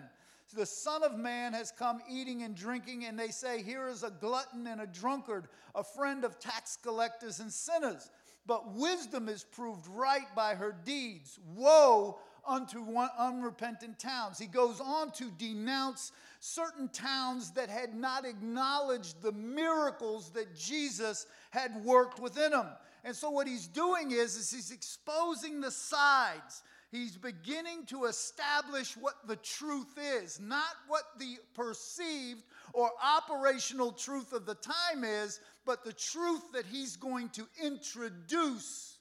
The 0.53 0.65
Son 0.65 1.03
of 1.03 1.17
Man 1.17 1.51
has 1.51 1.69
come 1.69 1.99
eating 2.09 2.43
and 2.43 2.55
drinking, 2.55 3.03
and 3.03 3.19
they 3.19 3.27
say, 3.27 3.61
Here 3.61 3.89
is 3.89 4.01
a 4.01 4.09
glutton 4.09 4.67
and 4.67 4.79
a 4.79 4.87
drunkard, 4.87 5.49
a 5.75 5.83
friend 5.83 6.23
of 6.23 6.39
tax 6.39 6.77
collectors 6.81 7.41
and 7.41 7.51
sinners. 7.51 8.09
But 8.45 8.73
wisdom 8.73 9.27
is 9.27 9.43
proved 9.43 9.85
right 9.87 10.33
by 10.33 10.55
her 10.55 10.73
deeds. 10.85 11.39
Woe 11.55 12.19
unto 12.47 12.83
unrepentant 13.17 13.99
towns. 13.99 14.37
He 14.37 14.47
goes 14.47 14.79
on 14.79 15.11
to 15.13 15.31
denounce 15.31 16.11
certain 16.39 16.87
towns 16.89 17.51
that 17.51 17.69
had 17.69 17.95
not 17.95 18.25
acknowledged 18.25 19.21
the 19.21 19.31
miracles 19.31 20.29
that 20.31 20.55
Jesus 20.55 21.25
had 21.49 21.83
worked 21.83 22.19
within 22.19 22.51
them. 22.51 22.67
And 23.03 23.15
so 23.15 23.29
what 23.29 23.47
he's 23.47 23.67
doing 23.67 24.11
is, 24.11 24.35
is 24.35 24.51
he's 24.51 24.71
exposing 24.71 25.61
the 25.61 25.71
sides. 25.71 26.63
He's 26.91 27.17
beginning 27.17 27.85
to 27.87 28.05
establish 28.05 28.95
what 28.95 29.27
the 29.27 29.35
truth 29.37 29.97
is, 29.97 30.39
not 30.39 30.63
what 30.87 31.03
the 31.19 31.37
perceived 31.53 32.43
or 32.73 32.89
operational 33.03 33.91
truth 33.91 34.33
of 34.33 34.45
the 34.45 34.55
time 34.55 35.03
is, 35.03 35.39
but 35.65 35.83
the 35.83 35.93
truth 35.93 36.51
that 36.53 36.65
he's 36.65 36.95
going 36.95 37.29
to 37.29 37.47
introduce 37.61 38.97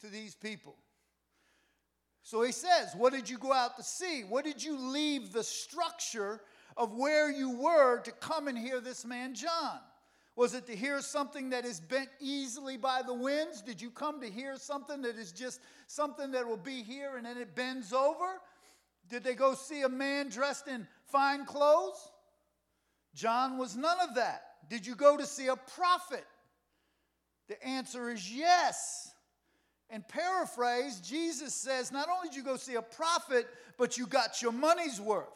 to 0.00 0.08
these 0.08 0.34
people. 0.34 0.76
So 2.26 2.42
he 2.42 2.50
says, 2.50 2.92
What 2.96 3.12
did 3.12 3.30
you 3.30 3.38
go 3.38 3.52
out 3.52 3.76
to 3.76 3.84
see? 3.84 4.22
What 4.22 4.44
did 4.44 4.60
you 4.60 4.76
leave 4.76 5.32
the 5.32 5.44
structure 5.44 6.40
of 6.76 6.92
where 6.92 7.30
you 7.30 7.56
were 7.56 8.00
to 8.00 8.10
come 8.10 8.48
and 8.48 8.58
hear 8.58 8.80
this 8.80 9.04
man, 9.04 9.32
John? 9.32 9.78
Was 10.34 10.52
it 10.52 10.66
to 10.66 10.74
hear 10.74 11.00
something 11.02 11.50
that 11.50 11.64
is 11.64 11.78
bent 11.78 12.08
easily 12.18 12.78
by 12.78 13.02
the 13.06 13.14
winds? 13.14 13.62
Did 13.62 13.80
you 13.80 13.92
come 13.92 14.20
to 14.22 14.28
hear 14.28 14.56
something 14.56 15.02
that 15.02 15.14
is 15.14 15.30
just 15.30 15.60
something 15.86 16.32
that 16.32 16.44
will 16.44 16.56
be 16.56 16.82
here 16.82 17.16
and 17.16 17.24
then 17.24 17.38
it 17.38 17.54
bends 17.54 17.92
over? 17.92 18.40
Did 19.08 19.22
they 19.22 19.36
go 19.36 19.54
see 19.54 19.82
a 19.82 19.88
man 19.88 20.28
dressed 20.28 20.66
in 20.66 20.88
fine 21.04 21.44
clothes? 21.44 22.10
John 23.14 23.56
was 23.56 23.76
none 23.76 23.98
of 24.00 24.16
that. 24.16 24.42
Did 24.68 24.84
you 24.84 24.96
go 24.96 25.16
to 25.16 25.26
see 25.26 25.46
a 25.46 25.54
prophet? 25.54 26.26
The 27.46 27.64
answer 27.64 28.10
is 28.10 28.34
yes. 28.34 29.12
And 29.88 30.06
paraphrase, 30.08 31.00
Jesus 31.00 31.54
says, 31.54 31.92
not 31.92 32.08
only 32.08 32.28
did 32.28 32.36
you 32.36 32.42
go 32.42 32.56
see 32.56 32.74
a 32.74 32.82
prophet, 32.82 33.46
but 33.78 33.96
you 33.96 34.06
got 34.06 34.42
your 34.42 34.52
money's 34.52 35.00
worth. 35.00 35.28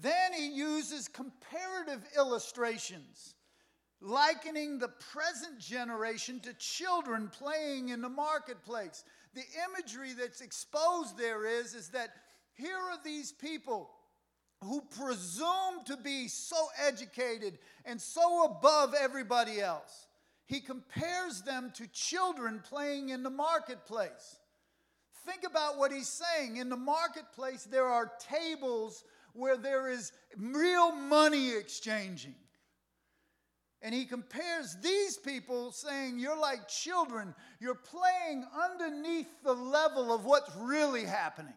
Then 0.00 0.32
he 0.32 0.48
uses 0.48 1.08
comparative 1.08 2.02
illustrations, 2.16 3.34
likening 4.00 4.78
the 4.78 4.92
present 5.12 5.58
generation 5.58 6.40
to 6.40 6.54
children 6.54 7.28
playing 7.28 7.88
in 7.88 8.00
the 8.00 8.08
marketplace. 8.08 9.04
The 9.34 9.44
imagery 9.68 10.12
that's 10.12 10.40
exposed 10.40 11.18
there 11.18 11.44
is, 11.44 11.74
is 11.74 11.88
that 11.88 12.10
here 12.54 12.76
are 12.76 12.98
these 13.04 13.32
people 13.32 13.90
who 14.62 14.82
presume 14.98 15.84
to 15.86 15.96
be 15.96 16.28
so 16.28 16.56
educated 16.86 17.58
and 17.84 18.00
so 18.00 18.44
above 18.44 18.94
everybody 18.94 19.60
else. 19.60 20.06
He 20.50 20.58
compares 20.58 21.42
them 21.42 21.70
to 21.76 21.86
children 21.92 22.60
playing 22.68 23.10
in 23.10 23.22
the 23.22 23.30
marketplace. 23.30 24.40
Think 25.24 25.44
about 25.48 25.78
what 25.78 25.92
he's 25.92 26.08
saying. 26.08 26.56
In 26.56 26.68
the 26.68 26.76
marketplace, 26.76 27.68
there 27.70 27.86
are 27.86 28.10
tables 28.18 29.04
where 29.32 29.56
there 29.56 29.88
is 29.88 30.10
real 30.36 30.90
money 30.90 31.52
exchanging. 31.52 32.34
And 33.80 33.94
he 33.94 34.04
compares 34.04 34.76
these 34.82 35.16
people, 35.18 35.70
saying, 35.70 36.18
You're 36.18 36.36
like 36.36 36.66
children. 36.66 37.32
You're 37.60 37.76
playing 37.76 38.44
underneath 38.52 39.28
the 39.44 39.54
level 39.54 40.12
of 40.12 40.24
what's 40.24 40.50
really 40.56 41.04
happening. 41.04 41.54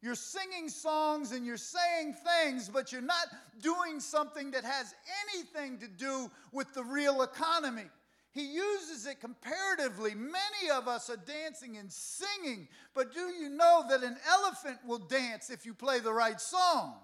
You're 0.00 0.14
singing 0.14 0.70
songs 0.70 1.32
and 1.32 1.44
you're 1.44 1.58
saying 1.58 2.14
things, 2.42 2.70
but 2.70 2.90
you're 2.90 3.02
not 3.02 3.26
doing 3.60 4.00
something 4.00 4.50
that 4.52 4.64
has 4.64 4.94
anything 5.34 5.76
to 5.80 5.88
do 5.88 6.30
with 6.52 6.72
the 6.72 6.84
real 6.84 7.20
economy. 7.20 7.84
He 8.32 8.44
uses 8.44 9.06
it 9.06 9.20
comparatively. 9.20 10.14
Many 10.14 10.70
of 10.72 10.86
us 10.86 11.10
are 11.10 11.16
dancing 11.16 11.76
and 11.76 11.90
singing, 11.90 12.68
but 12.94 13.12
do 13.12 13.20
you 13.20 13.48
know 13.48 13.84
that 13.88 14.02
an 14.02 14.16
elephant 14.28 14.78
will 14.86 14.98
dance 14.98 15.50
if 15.50 15.64
you 15.64 15.74
play 15.74 15.98
the 15.98 16.12
right 16.12 16.40
song? 16.40 16.94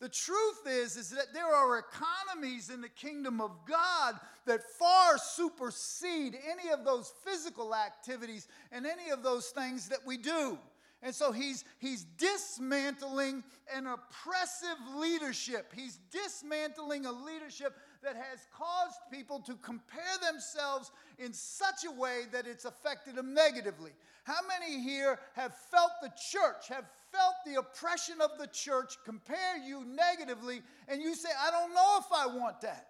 The 0.00 0.08
truth 0.08 0.60
is, 0.66 0.96
is 0.96 1.10
that 1.10 1.34
there 1.34 1.52
are 1.52 1.78
economies 1.78 2.70
in 2.70 2.80
the 2.80 2.88
kingdom 2.88 3.40
of 3.40 3.50
God 3.66 4.14
that 4.46 4.62
far 4.78 5.18
supersede 5.18 6.38
any 6.48 6.70
of 6.70 6.84
those 6.84 7.12
physical 7.24 7.74
activities 7.74 8.46
and 8.70 8.86
any 8.86 9.10
of 9.10 9.24
those 9.24 9.48
things 9.48 9.88
that 9.88 10.06
we 10.06 10.16
do. 10.16 10.58
And 11.00 11.14
so 11.14 11.30
he's, 11.30 11.64
he's 11.78 12.04
dismantling 12.16 13.44
an 13.72 13.86
oppressive 13.86 14.96
leadership. 14.96 15.72
He's 15.74 16.00
dismantling 16.10 17.06
a 17.06 17.12
leadership 17.12 17.76
that 18.02 18.16
has 18.16 18.46
caused 18.52 18.96
people 19.12 19.38
to 19.40 19.54
compare 19.56 20.02
themselves 20.30 20.90
in 21.18 21.32
such 21.32 21.84
a 21.86 21.92
way 21.92 22.22
that 22.32 22.46
it's 22.48 22.64
affected 22.64 23.14
them 23.14 23.32
negatively. 23.32 23.92
How 24.24 24.40
many 24.46 24.82
here 24.82 25.20
have 25.34 25.54
felt 25.54 25.92
the 26.02 26.10
church, 26.30 26.68
have 26.68 26.84
felt 27.12 27.34
the 27.46 27.54
oppression 27.54 28.16
of 28.20 28.36
the 28.38 28.48
church 28.48 28.96
compare 29.04 29.56
you 29.64 29.84
negatively, 29.84 30.62
and 30.88 31.00
you 31.00 31.14
say, 31.14 31.30
I 31.40 31.50
don't 31.50 31.74
know 31.74 31.98
if 32.00 32.06
I 32.12 32.26
want 32.26 32.60
that? 32.62 32.87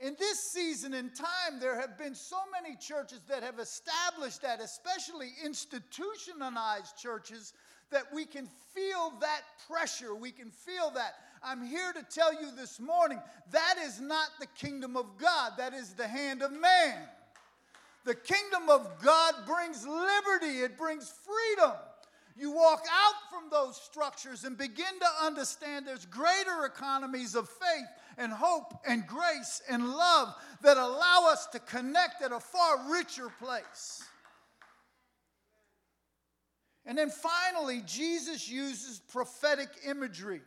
In 0.00 0.16
this 0.18 0.40
season 0.40 0.94
and 0.94 1.14
time, 1.14 1.60
there 1.60 1.80
have 1.80 1.96
been 1.96 2.14
so 2.14 2.36
many 2.52 2.76
churches 2.76 3.20
that 3.28 3.42
have 3.42 3.58
established 3.58 4.42
that, 4.42 4.60
especially 4.60 5.30
institutionalized 5.44 6.96
churches, 6.98 7.52
that 7.90 8.04
we 8.12 8.24
can 8.24 8.48
feel 8.74 9.12
that 9.20 9.42
pressure. 9.70 10.14
We 10.14 10.32
can 10.32 10.50
feel 10.50 10.90
that. 10.94 11.14
I'm 11.42 11.64
here 11.64 11.92
to 11.92 12.02
tell 12.02 12.32
you 12.32 12.50
this 12.56 12.80
morning 12.80 13.20
that 13.52 13.74
is 13.84 14.00
not 14.00 14.28
the 14.40 14.46
kingdom 14.58 14.96
of 14.96 15.06
God, 15.18 15.52
that 15.58 15.74
is 15.74 15.92
the 15.92 16.08
hand 16.08 16.42
of 16.42 16.50
man. 16.50 16.98
The 18.04 18.14
kingdom 18.14 18.68
of 18.68 19.00
God 19.02 19.34
brings 19.46 19.86
liberty, 19.86 20.60
it 20.60 20.76
brings 20.76 21.12
freedom. 21.24 21.72
You 22.36 22.50
walk 22.50 22.82
out 22.90 23.14
from 23.30 23.48
those 23.50 23.80
structures 23.80 24.44
and 24.44 24.58
begin 24.58 24.98
to 25.00 25.26
understand 25.26 25.86
there's 25.86 26.06
greater 26.06 26.64
economies 26.66 27.36
of 27.36 27.48
faith 27.48 27.86
and 28.18 28.32
hope 28.32 28.74
and 28.86 29.06
grace 29.06 29.62
and 29.70 29.88
love 29.88 30.34
that 30.62 30.76
allow 30.76 31.28
us 31.30 31.46
to 31.48 31.60
connect 31.60 32.22
at 32.22 32.32
a 32.32 32.40
far 32.40 32.90
richer 32.90 33.28
place. 33.40 34.02
And 36.86 36.98
then 36.98 37.10
finally, 37.10 37.82
Jesus 37.86 38.48
uses 38.48 39.00
prophetic 39.08 39.68
imagery 39.88 40.40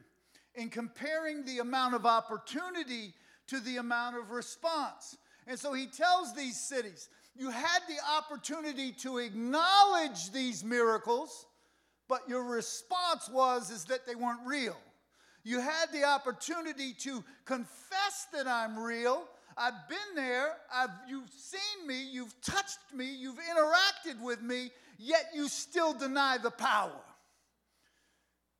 in 0.56 0.70
comparing 0.70 1.46
the 1.46 1.60
amount 1.60 1.96
of 1.96 2.06
opportunity 2.06 3.14
to 3.48 3.60
the 3.60 3.78
amount 3.78 4.18
of 4.18 4.32
response. 4.32 5.18
And 5.48 5.58
so 5.58 5.74
he 5.74 5.88
tells 5.88 6.36
these 6.36 6.60
cities, 6.60 7.10
you 7.36 7.50
had 7.50 7.80
the 7.88 7.98
opportunity 8.18 8.92
to 8.94 9.20
acknowledge 9.20 10.32
these 10.32 10.64
miracles, 10.64 11.46
but 12.08 12.28
your 12.28 12.44
response 12.44 13.30
was 13.32 13.70
is 13.70 13.86
that 13.86 14.06
they 14.06 14.16
weren't 14.16 14.46
real. 14.46 14.78
You 15.44 15.62
had 15.62 15.92
the 15.94 16.04
opportunity 16.04 16.94
to 17.00 17.24
confess 17.46 18.28
that 18.34 18.48
I'm 18.48 18.78
real. 18.78 19.24
I've 19.58 19.88
been 19.88 20.16
there. 20.16 20.54
I've, 20.74 20.90
you've 21.08 21.30
seen 21.30 21.88
me. 21.88 22.04
You've 22.12 22.34
touched 22.42 22.80
me. 22.94 23.06
You've 23.06 23.40
interacted 23.40 24.22
with 24.22 24.42
me, 24.42 24.72
yet 24.98 25.30
you 25.34 25.48
still 25.48 25.94
deny 25.94 26.38
the 26.38 26.52
power. 26.52 27.02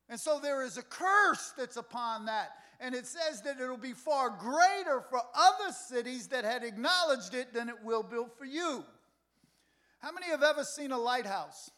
And 0.08 0.18
so 0.18 0.40
there 0.40 0.62
is 0.62 0.78
a 0.78 0.82
curse 0.82 1.52
that's 1.56 1.76
upon 1.76 2.26
that. 2.26 2.52
And 2.80 2.94
it 2.94 3.06
says 3.06 3.42
that 3.42 3.60
it'll 3.60 3.76
be 3.76 3.92
far 3.92 4.30
greater 4.30 5.02
for 5.10 5.20
other 5.34 5.72
cities 5.72 6.28
that 6.28 6.44
had 6.44 6.64
acknowledged 6.64 7.34
it 7.34 7.52
than 7.52 7.68
it 7.68 7.84
will 7.84 8.02
be 8.02 8.16
for 8.38 8.44
you. 8.44 8.84
How 9.98 10.12
many 10.12 10.26
have 10.26 10.42
ever 10.42 10.64
seen 10.64 10.92
a 10.92 10.98
lighthouse? 10.98 11.70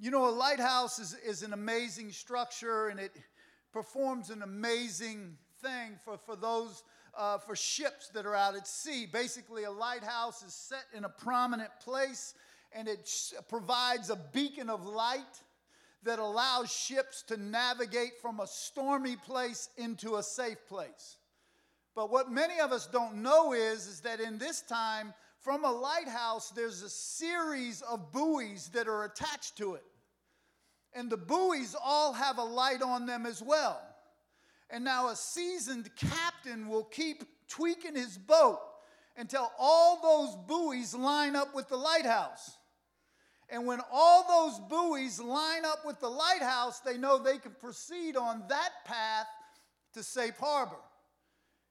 You 0.00 0.12
know, 0.12 0.28
a 0.28 0.30
lighthouse 0.30 1.00
is, 1.00 1.14
is 1.26 1.42
an 1.42 1.52
amazing 1.52 2.12
structure 2.12 2.86
and 2.86 3.00
it 3.00 3.10
performs 3.72 4.30
an 4.30 4.42
amazing 4.42 5.36
thing 5.60 5.98
for, 6.04 6.16
for 6.16 6.36
those, 6.36 6.84
uh, 7.16 7.38
for 7.38 7.56
ships 7.56 8.08
that 8.10 8.24
are 8.24 8.34
out 8.34 8.54
at 8.54 8.68
sea. 8.68 9.06
Basically, 9.06 9.64
a 9.64 9.70
lighthouse 9.72 10.44
is 10.44 10.54
set 10.54 10.84
in 10.94 11.04
a 11.04 11.08
prominent 11.08 11.70
place 11.80 12.34
and 12.70 12.86
it 12.86 13.08
sh- 13.08 13.32
provides 13.48 14.08
a 14.08 14.16
beacon 14.32 14.70
of 14.70 14.86
light 14.86 15.42
that 16.04 16.20
allows 16.20 16.72
ships 16.72 17.24
to 17.24 17.36
navigate 17.36 18.20
from 18.22 18.38
a 18.38 18.46
stormy 18.46 19.16
place 19.16 19.68
into 19.76 20.14
a 20.14 20.22
safe 20.22 20.64
place. 20.68 21.16
But 21.96 22.12
what 22.12 22.30
many 22.30 22.60
of 22.60 22.70
us 22.70 22.86
don't 22.86 23.16
know 23.16 23.52
is, 23.52 23.88
is 23.88 24.00
that 24.02 24.20
in 24.20 24.38
this 24.38 24.60
time, 24.60 25.12
from 25.40 25.64
a 25.64 25.70
lighthouse, 25.70 26.50
there's 26.50 26.82
a 26.82 26.88
series 26.88 27.82
of 27.82 28.12
buoys 28.12 28.70
that 28.74 28.88
are 28.88 29.04
attached 29.04 29.56
to 29.58 29.74
it. 29.74 29.84
And 30.92 31.10
the 31.10 31.16
buoys 31.16 31.76
all 31.82 32.12
have 32.12 32.38
a 32.38 32.44
light 32.44 32.82
on 32.82 33.06
them 33.06 33.26
as 33.26 33.42
well. 33.42 33.80
And 34.70 34.84
now 34.84 35.08
a 35.08 35.16
seasoned 35.16 35.90
captain 35.96 36.68
will 36.68 36.84
keep 36.84 37.24
tweaking 37.48 37.94
his 37.94 38.18
boat 38.18 38.60
until 39.16 39.50
all 39.58 40.00
those 40.02 40.36
buoys 40.46 40.94
line 40.94 41.36
up 41.36 41.54
with 41.54 41.68
the 41.68 41.76
lighthouse. 41.76 42.56
And 43.48 43.66
when 43.66 43.80
all 43.90 44.26
those 44.28 44.60
buoys 44.68 45.20
line 45.20 45.64
up 45.64 45.86
with 45.86 46.00
the 46.00 46.10
lighthouse, 46.10 46.80
they 46.80 46.98
know 46.98 47.18
they 47.18 47.38
can 47.38 47.52
proceed 47.52 48.16
on 48.16 48.44
that 48.48 48.70
path 48.84 49.26
to 49.94 50.02
safe 50.02 50.36
harbor. 50.36 50.76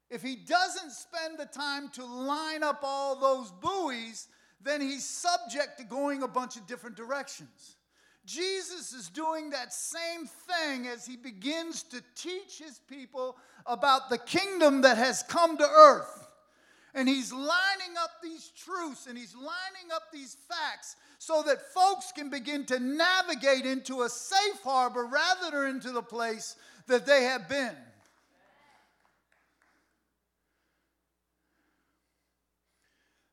If 0.09 0.21
he 0.21 0.35
doesn't 0.35 0.91
spend 0.91 1.37
the 1.37 1.45
time 1.45 1.89
to 1.89 2.05
line 2.05 2.63
up 2.63 2.79
all 2.83 3.19
those 3.19 3.51
buoys, 3.51 4.27
then 4.61 4.81
he's 4.81 5.07
subject 5.07 5.77
to 5.79 5.83
going 5.83 6.23
a 6.23 6.27
bunch 6.27 6.55
of 6.55 6.65
different 6.65 6.95
directions. 6.95 7.75
Jesus 8.25 8.93
is 8.93 9.09
doing 9.09 9.51
that 9.51 9.71
same 9.71 10.27
thing 10.27 10.87
as 10.87 11.05
he 11.05 11.15
begins 11.15 11.83
to 11.83 12.03
teach 12.15 12.59
his 12.59 12.79
people 12.89 13.37
about 13.65 14.09
the 14.09 14.17
kingdom 14.17 14.81
that 14.81 14.97
has 14.97 15.23
come 15.23 15.57
to 15.57 15.63
earth. 15.63 16.27
And 16.93 17.07
he's 17.07 17.31
lining 17.31 17.95
up 18.01 18.09
these 18.21 18.51
truths 18.65 19.07
and 19.07 19.17
he's 19.17 19.35
lining 19.35 19.91
up 19.93 20.03
these 20.11 20.35
facts 20.49 20.95
so 21.19 21.41
that 21.43 21.73
folks 21.73 22.11
can 22.11 22.29
begin 22.29 22.65
to 22.65 22.79
navigate 22.79 23.65
into 23.65 24.01
a 24.01 24.09
safe 24.09 24.61
harbor 24.63 25.05
rather 25.05 25.51
than 25.51 25.75
into 25.75 25.91
the 25.91 26.01
place 26.01 26.55
that 26.87 27.05
they 27.05 27.23
have 27.23 27.47
been. 27.47 27.75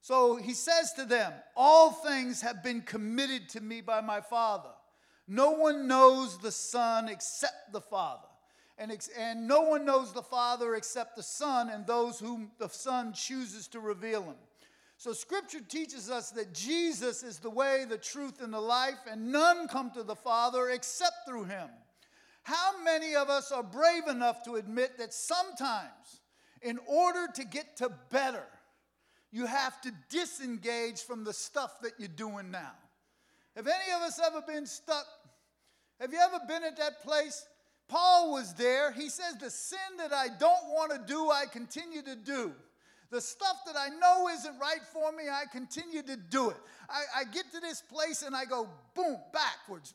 So 0.05 0.37
he 0.37 0.53
says 0.53 0.93
to 0.99 1.07
them, 1.07 1.33
All 1.57 1.91
things 1.91 2.43
have 2.43 2.63
been 2.63 2.83
committed 2.83 3.49
to 3.51 3.63
me 3.63 3.81
by 3.81 4.03
my 4.03 4.21
Father. 4.21 4.69
No 5.27 5.53
one 5.53 5.89
knows 5.89 6.39
the 6.39 6.53
Son 6.53 7.09
except 7.09 7.73
the 7.73 7.81
Father 7.81 8.29
and, 8.79 8.93
and 9.17 9.47
no 9.47 9.63
one 9.63 9.85
knows 9.85 10.13
the 10.13 10.23
Father 10.23 10.75
except 10.75 11.17
the 11.17 11.23
Son 11.23 11.71
and 11.71 11.87
those 11.87 12.19
whom 12.19 12.51
the 12.59 12.69
Son 12.69 13.13
chooses 13.13 13.69
to 13.69 13.81
reveal 13.81 14.23
him. 14.25 14.35
So, 14.97 15.13
Scripture 15.13 15.61
teaches 15.61 16.11
us 16.11 16.31
that 16.33 16.55
Jesus 16.55 17.23
is 17.23 17.39
the 17.39 17.51
way, 17.51 17.85
the 17.89 17.99
truth, 17.99 18.41
and 18.41 18.53
the 18.53 18.61
life, 18.61 18.99
and 19.11 19.33
none 19.33 19.69
come 19.69 19.91
to 19.93 20.03
the 20.03 20.15
Father 20.15 20.71
except 20.71 21.27
through 21.27 21.45
him. 21.45 21.69
How 22.43 22.83
many 22.85 23.15
of 23.15 23.29
us 23.29 23.51
are 23.53 23.63
brave 23.63 24.07
enough 24.07 24.45
to 24.45 24.57
admit 24.57 24.99
that 24.99 25.13
sometimes, 25.13 26.21
in 26.63 26.79
order 26.87 27.27
to 27.35 27.45
get 27.45 27.77
to 27.79 27.91
better, 28.11 28.47
you 29.35 29.47
have 29.47 29.81
to 29.83 29.93
disengage 30.09 31.03
from 31.03 31.25
the 31.25 31.33
stuff 31.33 31.81
that 31.83 31.93
you're 31.99 32.09
doing 32.09 32.51
now? 32.51 32.73
Have 33.57 33.67
any 33.67 33.93
of 33.95 34.03
us 34.03 34.21
ever 34.25 34.41
been 34.41 34.67
stuck? 34.67 35.07
Have 36.01 36.13
you 36.13 36.19
ever 36.19 36.41
been 36.49 36.65
at 36.65 36.77
that 36.79 37.03
place 37.03 37.47
Paul 37.89 38.33
was 38.33 38.55
there. 38.55 38.93
He 38.93 39.09
says, 39.09 39.37
The 39.41 39.51
sin 39.51 39.79
that 39.99 40.13
I 40.13 40.29
don't 40.39 40.69
want 40.69 40.93
to 40.93 41.01
do, 41.07 41.31
I 41.31 41.45
continue 41.47 42.03
to 42.03 42.17
do. 42.17 42.53
The 43.11 43.21
stuff 43.21 43.59
that 43.67 43.77
I 43.77 43.91
know 43.91 44.29
isn't 44.29 44.59
right 44.59 44.81
for 44.93 45.13
me, 45.13 45.25
I 45.31 45.45
continue 45.53 46.03
to 46.03 46.17
do 46.17 46.51
it. 46.51 46.57
I, 46.89 47.21
I 47.21 47.25
get 47.25 47.53
to 47.53 47.61
this 47.61 47.81
place 47.81 48.23
and 48.23 48.35
I 48.35 48.45
go, 48.45 48.69
boom, 48.95 49.17
backwards, 49.33 49.95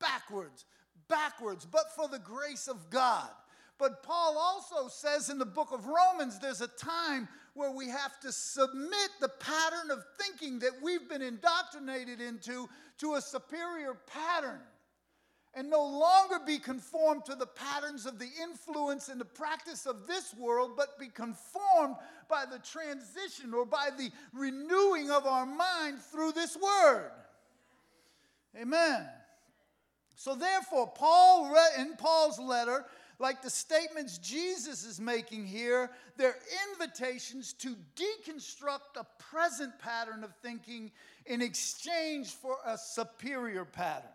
backwards, 0.00 0.64
backwards, 1.06 1.64
but 1.64 1.94
for 1.94 2.08
the 2.08 2.18
grace 2.18 2.66
of 2.66 2.90
God. 2.90 3.28
But 3.78 4.02
Paul 4.02 4.36
also 4.38 4.88
says 4.88 5.28
in 5.28 5.38
the 5.38 5.46
book 5.46 5.68
of 5.70 5.86
Romans, 5.86 6.40
there's 6.40 6.62
a 6.62 6.66
time 6.66 7.28
where 7.56 7.70
we 7.70 7.88
have 7.88 8.20
to 8.20 8.30
submit 8.30 9.10
the 9.20 9.28
pattern 9.28 9.90
of 9.90 10.04
thinking 10.20 10.58
that 10.60 10.72
we've 10.82 11.08
been 11.08 11.22
indoctrinated 11.22 12.20
into 12.20 12.68
to 12.98 13.14
a 13.14 13.20
superior 13.20 13.96
pattern 14.06 14.60
and 15.54 15.70
no 15.70 15.82
longer 15.82 16.38
be 16.46 16.58
conformed 16.58 17.24
to 17.24 17.34
the 17.34 17.46
patterns 17.46 18.04
of 18.04 18.18
the 18.18 18.28
influence 18.42 19.08
and 19.08 19.18
the 19.18 19.24
practice 19.24 19.86
of 19.86 20.06
this 20.06 20.34
world, 20.38 20.72
but 20.76 20.98
be 20.98 21.08
conformed 21.08 21.96
by 22.28 22.44
the 22.44 22.58
transition 22.58 23.54
or 23.54 23.64
by 23.64 23.88
the 23.96 24.10
renewing 24.34 25.10
of 25.10 25.24
our 25.24 25.46
mind 25.46 25.98
through 26.12 26.32
this 26.32 26.58
word. 26.62 27.10
Amen. 28.60 29.06
So, 30.14 30.34
therefore, 30.34 30.92
Paul, 30.94 31.54
in 31.78 31.96
Paul's 31.96 32.38
letter, 32.38 32.84
like 33.18 33.42
the 33.42 33.50
statements 33.50 34.18
Jesus 34.18 34.84
is 34.84 35.00
making 35.00 35.46
here, 35.46 35.90
they're 36.16 36.38
invitations 36.72 37.52
to 37.54 37.76
deconstruct 37.96 38.96
a 38.96 39.06
present 39.18 39.78
pattern 39.78 40.22
of 40.22 40.34
thinking 40.42 40.90
in 41.24 41.40
exchange 41.40 42.28
for 42.28 42.56
a 42.66 42.76
superior 42.76 43.64
pattern. 43.64 44.10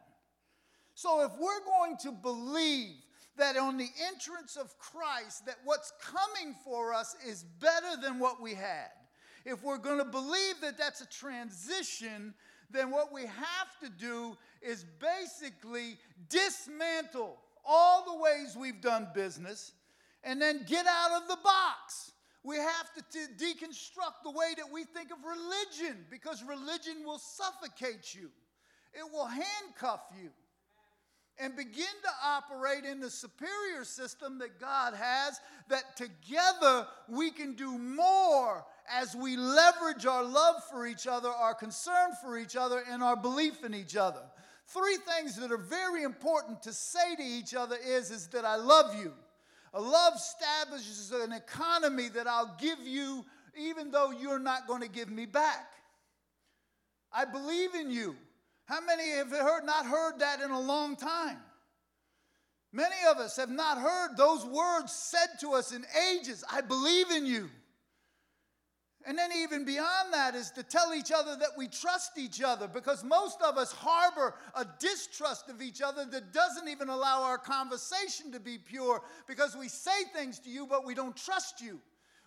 So 0.93 1.23
if 1.25 1.31
we're 1.39 1.65
going 1.65 1.97
to 2.01 2.11
believe 2.11 2.95
that 3.37 3.57
on 3.57 3.77
the 3.77 3.89
entrance 4.07 4.55
of 4.55 4.77
Christ 4.77 5.45
that 5.47 5.57
what's 5.63 5.93
coming 6.03 6.53
for 6.63 6.93
us 6.93 7.15
is 7.25 7.43
better 7.59 7.99
than 8.01 8.19
what 8.19 8.41
we 8.41 8.53
had, 8.53 8.91
if 9.45 9.63
we're 9.63 9.79
going 9.79 9.97
to 9.97 10.05
believe 10.05 10.61
that 10.61 10.77
that's 10.77 11.01
a 11.01 11.07
transition, 11.07 12.35
then 12.69 12.91
what 12.91 13.11
we 13.11 13.21
have 13.21 13.79
to 13.81 13.89
do 13.89 14.37
is 14.61 14.85
basically 14.99 15.97
dismantle 16.29 17.39
all 17.65 18.05
the 18.05 18.21
ways 18.21 18.55
we've 18.57 18.81
done 18.81 19.07
business 19.13 19.73
and 20.23 20.41
then 20.41 20.65
get 20.67 20.85
out 20.87 21.21
of 21.21 21.27
the 21.27 21.37
box. 21.43 22.11
We 22.43 22.55
have 22.55 22.93
to 22.95 23.03
t- 23.11 23.45
deconstruct 23.45 24.23
the 24.23 24.31
way 24.31 24.53
that 24.57 24.71
we 24.71 24.83
think 24.83 25.11
of 25.11 25.17
religion 25.23 26.05
because 26.09 26.43
religion 26.43 27.03
will 27.05 27.19
suffocate 27.19 28.15
you, 28.15 28.31
it 28.93 29.11
will 29.11 29.27
handcuff 29.27 30.01
you 30.21 30.31
and 31.41 31.55
begin 31.55 31.85
to 32.03 32.09
operate 32.23 32.85
in 32.85 32.99
the 32.99 33.09
superior 33.09 33.83
system 33.83 34.37
that 34.39 34.59
God 34.59 34.93
has, 34.93 35.39
that 35.69 35.97
together 35.97 36.87
we 37.09 37.31
can 37.31 37.53
do 37.53 37.77
more 37.77 38.63
as 38.89 39.15
we 39.15 39.37
leverage 39.37 40.05
our 40.05 40.23
love 40.23 40.55
for 40.69 40.85
each 40.85 41.07
other, 41.07 41.29
our 41.29 41.55
concern 41.55 42.11
for 42.21 42.37
each 42.37 42.55
other, 42.55 42.83
and 42.89 43.01
our 43.01 43.15
belief 43.15 43.63
in 43.63 43.73
each 43.73 43.95
other. 43.95 44.21
Three 44.73 44.97
things 44.97 45.35
that 45.37 45.51
are 45.51 45.57
very 45.57 46.03
important 46.03 46.63
to 46.63 46.73
say 46.73 47.15
to 47.15 47.23
each 47.23 47.53
other 47.53 47.75
is, 47.85 48.11
is 48.11 48.27
that 48.29 48.45
I 48.45 48.55
love 48.55 48.95
you. 48.95 49.13
A 49.73 49.81
love 49.81 50.13
establishes 50.15 51.11
an 51.11 51.33
economy 51.33 52.09
that 52.09 52.27
I'll 52.27 52.55
give 52.59 52.79
you 52.79 53.25
even 53.57 53.91
though 53.91 54.11
you're 54.11 54.39
not 54.39 54.67
going 54.67 54.81
to 54.81 54.89
give 54.89 55.09
me 55.09 55.25
back. 55.25 55.73
I 57.11 57.25
believe 57.25 57.75
in 57.75 57.89
you. 57.89 58.15
How 58.65 58.79
many 58.79 59.09
have 59.11 59.29
heard, 59.29 59.65
not 59.65 59.85
heard 59.85 60.19
that 60.19 60.39
in 60.39 60.51
a 60.51 60.59
long 60.59 60.95
time? 60.95 61.37
Many 62.71 62.95
of 63.09 63.17
us 63.17 63.35
have 63.35 63.49
not 63.49 63.77
heard 63.77 64.15
those 64.15 64.45
words 64.45 64.93
said 64.93 65.39
to 65.41 65.53
us 65.53 65.73
in 65.73 65.83
ages 66.13 66.43
I 66.49 66.61
believe 66.61 67.11
in 67.11 67.25
you. 67.25 67.49
And 69.05 69.17
then, 69.17 69.31
even 69.35 69.65
beyond 69.65 70.13
that, 70.13 70.35
is 70.35 70.51
to 70.51 70.63
tell 70.63 70.93
each 70.93 71.11
other 71.11 71.35
that 71.35 71.51
we 71.57 71.67
trust 71.67 72.17
each 72.17 72.41
other 72.41 72.67
because 72.67 73.03
most 73.03 73.41
of 73.41 73.57
us 73.57 73.71
harbor 73.71 74.35
a 74.55 74.65
distrust 74.79 75.49
of 75.49 75.61
each 75.61 75.81
other 75.81 76.05
that 76.05 76.33
doesn't 76.33 76.67
even 76.67 76.89
allow 76.89 77.23
our 77.23 77.37
conversation 77.37 78.31
to 78.31 78.39
be 78.39 78.57
pure 78.57 79.01
because 79.27 79.55
we 79.55 79.67
say 79.67 80.03
things 80.13 80.39
to 80.39 80.49
you, 80.49 80.67
but 80.67 80.85
we 80.85 80.93
don't 80.93 81.15
trust 81.15 81.61
you. 81.61 81.79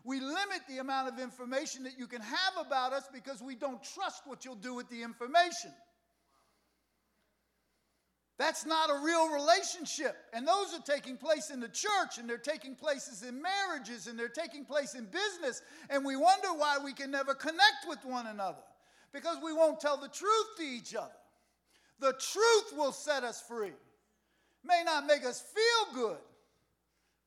We 0.05 0.21
limit 0.21 0.61
the 0.69 0.79
amount 0.79 1.09
of 1.09 1.19
information 1.19 1.85
that 1.85 1.99
you 1.99 2.07
can 2.07 2.21
have 2.21 2.67
about 2.67 2.93
us 2.93 3.09
because 3.13 3.43
we 3.43 3.55
don't 3.55 3.83
trust 3.83 4.23
what 4.27 4.45
you'll 4.45 4.55
do 4.55 4.75
with 4.75 4.89
the 4.91 5.03
information. 5.03 5.73
That's 8.37 8.67
not 8.67 8.91
a 8.91 8.99
real 9.05 9.33
relationship. 9.33 10.17
And 10.33 10.47
those 10.47 10.75
are 10.75 10.83
taking 10.83 11.17
place 11.17 11.51
in 11.51 11.61
the 11.61 11.69
church, 11.69 12.19
and 12.19 12.29
they're 12.29 12.37
taking 12.37 12.75
places 12.75 13.23
in 13.23 13.41
marriages, 13.41 14.09
and 14.09 14.19
they're 14.19 14.29
taking 14.29 14.65
place 14.65 14.95
in 14.95 15.05
business. 15.05 15.63
And 15.89 16.05
we 16.05 16.17
wonder 16.17 16.49
why 16.49 16.79
we 16.83 16.93
can 16.93 17.13
never 17.13 17.35
connect 17.35 17.87
with 17.89 18.05
one 18.05 18.27
another 18.27 18.63
because 19.13 19.37
we 19.43 19.53
won't 19.53 19.79
tell 19.79 19.97
the 19.97 20.09
truth 20.09 20.47
to 20.57 20.63
each 20.65 20.95
other. 20.97 21.15
The 22.01 22.13
truth 22.13 22.77
will 22.77 22.91
set 22.91 23.23
us 23.23 23.41
free. 23.41 23.73
May 24.65 24.83
not 24.85 25.07
make 25.07 25.25
us 25.25 25.41
feel 25.41 25.95
good, 25.95 26.19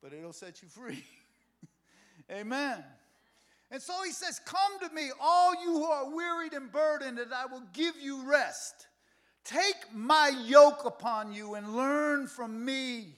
but 0.04 0.12
it'll 0.12 0.34
set 0.34 0.62
you 0.62 0.68
free. 0.68 1.06
Amen. 2.32 2.84
And 3.72 3.82
so 3.82 3.94
he 4.04 4.12
says, 4.12 4.40
Come 4.46 4.80
to 4.82 4.94
me, 4.94 5.12
all 5.22 5.54
you 5.64 5.72
who 5.72 5.86
are 5.86 6.14
wearied 6.14 6.54
and 6.54 6.70
burdened, 6.72 7.20
and 7.20 7.34
I 7.34 7.46
will 7.46 7.64
give 7.74 7.96
you 8.02 8.30
rest. 8.30 8.87
Take 9.48 9.94
my 9.94 10.34
yoke 10.46 10.84
upon 10.84 11.32
you 11.32 11.56
and 11.56 11.74
learn 11.74 12.28
from 12.28 12.66
me, 12.66 13.16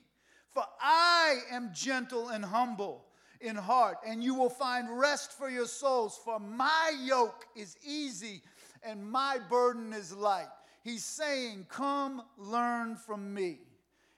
for 0.53 0.63
I 0.79 1.37
am 1.49 1.71
gentle 1.73 2.29
and 2.29 2.45
humble 2.45 3.03
in 3.41 3.55
heart, 3.55 3.97
and 4.05 4.23
you 4.23 4.35
will 4.35 4.51
find 4.51 4.99
rest 4.99 5.31
for 5.31 5.49
your 5.49 5.65
souls. 5.65 6.19
For 6.23 6.39
my 6.39 6.91
yoke 7.03 7.47
is 7.55 7.75
easy 7.83 8.43
and 8.83 9.03
my 9.03 9.39
burden 9.49 9.91
is 9.91 10.13
light. 10.13 10.49
He's 10.83 11.03
saying, 11.03 11.65
Come 11.67 12.21
learn 12.37 12.95
from 12.95 13.33
me. 13.33 13.61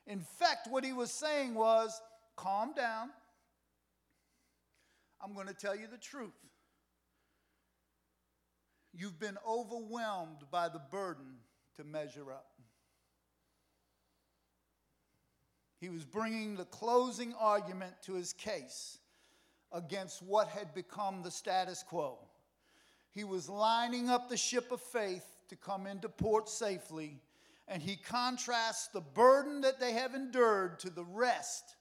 In 0.06 0.20
fact, 0.20 0.68
what 0.70 0.84
he 0.84 0.92
was 0.92 1.12
saying 1.12 1.54
was, 1.54 2.02
Calm 2.36 2.74
down. 2.74 3.10
I'm 5.24 5.34
going 5.34 5.48
to 5.48 5.54
tell 5.54 5.78
you 5.78 5.88
the 5.90 5.98
truth. 5.98 6.32
You've 8.94 9.20
been 9.20 9.38
overwhelmed 9.48 10.44
by 10.52 10.68
the 10.68 10.82
burden 10.92 11.38
to 11.82 11.88
measure 11.88 12.32
up. 12.32 12.52
He 15.80 15.90
was 15.90 16.06
bringing 16.06 16.56
the 16.56 16.66
closing 16.66 17.34
argument 17.40 17.94
to 18.06 18.14
his 18.14 18.34
case 18.34 19.00
against 19.72 20.22
what 20.22 20.48
had 20.48 20.76
become 20.76 21.24
the 21.24 21.32
status 21.32 21.84
quo. 21.84 22.20
He 23.10 23.24
was 23.24 23.50
lining 23.50 24.10
up 24.10 24.30
the 24.30 24.38
ship 24.38 24.72
of 24.72 24.80
faith 24.80 25.26
to 25.50 25.56
come 25.56 25.88
into 25.88 26.08
port 26.08 26.50
safely, 26.50 27.20
and 27.68 27.82
he 27.82 27.96
contrasts 27.96 28.88
the 28.90 29.02
burden 29.02 29.62
that 29.62 29.80
they 29.80 29.94
have 29.94 30.14
endured 30.14 30.80
to 30.82 30.92
the 30.92 31.06
rest 31.06 31.76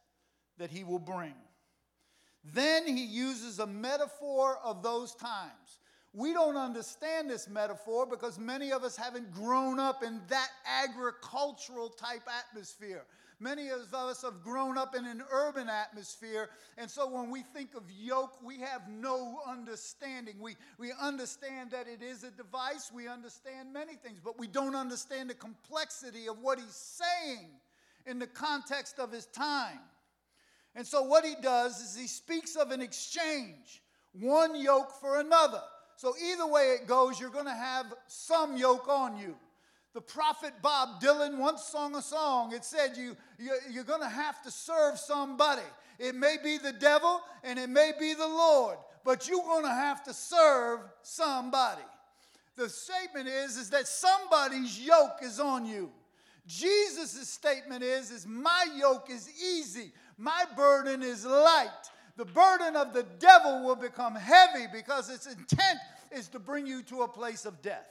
that 0.56 0.70
he 0.70 0.82
will 0.82 0.98
bring. 0.98 1.34
Then 2.54 2.86
he 2.86 3.04
uses 3.04 3.58
a 3.58 3.66
metaphor 3.66 4.58
of 4.64 4.82
those 4.82 5.14
times. 5.14 5.79
We 6.12 6.32
don't 6.32 6.56
understand 6.56 7.30
this 7.30 7.48
metaphor 7.48 8.04
because 8.04 8.38
many 8.38 8.72
of 8.72 8.82
us 8.82 8.96
haven't 8.96 9.32
grown 9.32 9.78
up 9.78 10.02
in 10.02 10.20
that 10.28 10.48
agricultural 10.66 11.90
type 11.90 12.22
atmosphere. 12.26 13.04
Many 13.42 13.68
of 13.70 13.94
us 13.94 14.20
have 14.20 14.42
grown 14.42 14.76
up 14.76 14.94
in 14.94 15.06
an 15.06 15.22
urban 15.32 15.68
atmosphere, 15.70 16.50
and 16.76 16.90
so 16.90 17.08
when 17.08 17.30
we 17.30 17.40
think 17.40 17.74
of 17.74 17.84
yoke, 17.90 18.36
we 18.44 18.58
have 18.58 18.82
no 18.86 19.40
understanding. 19.48 20.34
We, 20.38 20.56
we 20.78 20.92
understand 21.00 21.70
that 21.70 21.86
it 21.88 22.02
is 22.02 22.22
a 22.22 22.30
device, 22.32 22.90
we 22.94 23.08
understand 23.08 23.72
many 23.72 23.94
things, 23.94 24.20
but 24.22 24.38
we 24.38 24.46
don't 24.46 24.74
understand 24.74 25.30
the 25.30 25.34
complexity 25.34 26.28
of 26.28 26.38
what 26.40 26.58
he's 26.58 27.00
saying 27.00 27.46
in 28.04 28.18
the 28.18 28.26
context 28.26 28.98
of 28.98 29.10
his 29.10 29.24
time. 29.26 29.80
And 30.74 30.86
so, 30.86 31.02
what 31.02 31.24
he 31.24 31.34
does 31.40 31.80
is 31.80 31.96
he 31.96 32.08
speaks 32.08 32.56
of 32.56 32.72
an 32.72 32.82
exchange, 32.82 33.82
one 34.12 34.60
yoke 34.60 34.92
for 35.00 35.18
another. 35.18 35.62
So, 36.00 36.14
either 36.16 36.46
way 36.46 36.78
it 36.80 36.86
goes, 36.86 37.20
you're 37.20 37.28
going 37.28 37.44
to 37.44 37.50
have 37.50 37.92
some 38.06 38.56
yoke 38.56 38.88
on 38.88 39.18
you. 39.18 39.36
The 39.92 40.00
prophet 40.00 40.54
Bob 40.62 40.98
Dylan 40.98 41.36
once 41.36 41.62
sung 41.62 41.94
a 41.94 42.00
song. 42.00 42.54
It 42.54 42.64
said, 42.64 42.96
you, 42.96 43.14
you, 43.38 43.52
You're 43.70 43.84
going 43.84 44.00
to 44.00 44.08
have 44.08 44.40
to 44.44 44.50
serve 44.50 44.98
somebody. 44.98 45.60
It 45.98 46.14
may 46.14 46.38
be 46.42 46.56
the 46.56 46.72
devil 46.72 47.20
and 47.44 47.58
it 47.58 47.68
may 47.68 47.92
be 48.00 48.14
the 48.14 48.26
Lord, 48.26 48.78
but 49.04 49.28
you're 49.28 49.44
going 49.44 49.64
to 49.64 49.74
have 49.74 50.02
to 50.04 50.14
serve 50.14 50.80
somebody. 51.02 51.82
The 52.56 52.70
statement 52.70 53.28
is, 53.28 53.58
is 53.58 53.68
that 53.68 53.86
somebody's 53.86 54.80
yoke 54.80 55.18
is 55.20 55.38
on 55.38 55.66
you. 55.66 55.90
Jesus' 56.46 57.28
statement 57.28 57.82
is, 57.82 58.10
is 58.10 58.26
my 58.26 58.64
yoke 58.74 59.10
is 59.10 59.28
easy, 59.38 59.92
my 60.16 60.46
burden 60.56 61.02
is 61.02 61.26
light 61.26 61.68
the 62.20 62.26
burden 62.26 62.76
of 62.76 62.92
the 62.92 63.06
devil 63.18 63.64
will 63.64 63.76
become 63.76 64.14
heavy 64.14 64.66
because 64.70 65.08
its 65.08 65.24
intent 65.24 65.78
is 66.12 66.28
to 66.28 66.38
bring 66.38 66.66
you 66.66 66.82
to 66.82 67.00
a 67.00 67.08
place 67.08 67.46
of 67.46 67.62
death. 67.62 67.88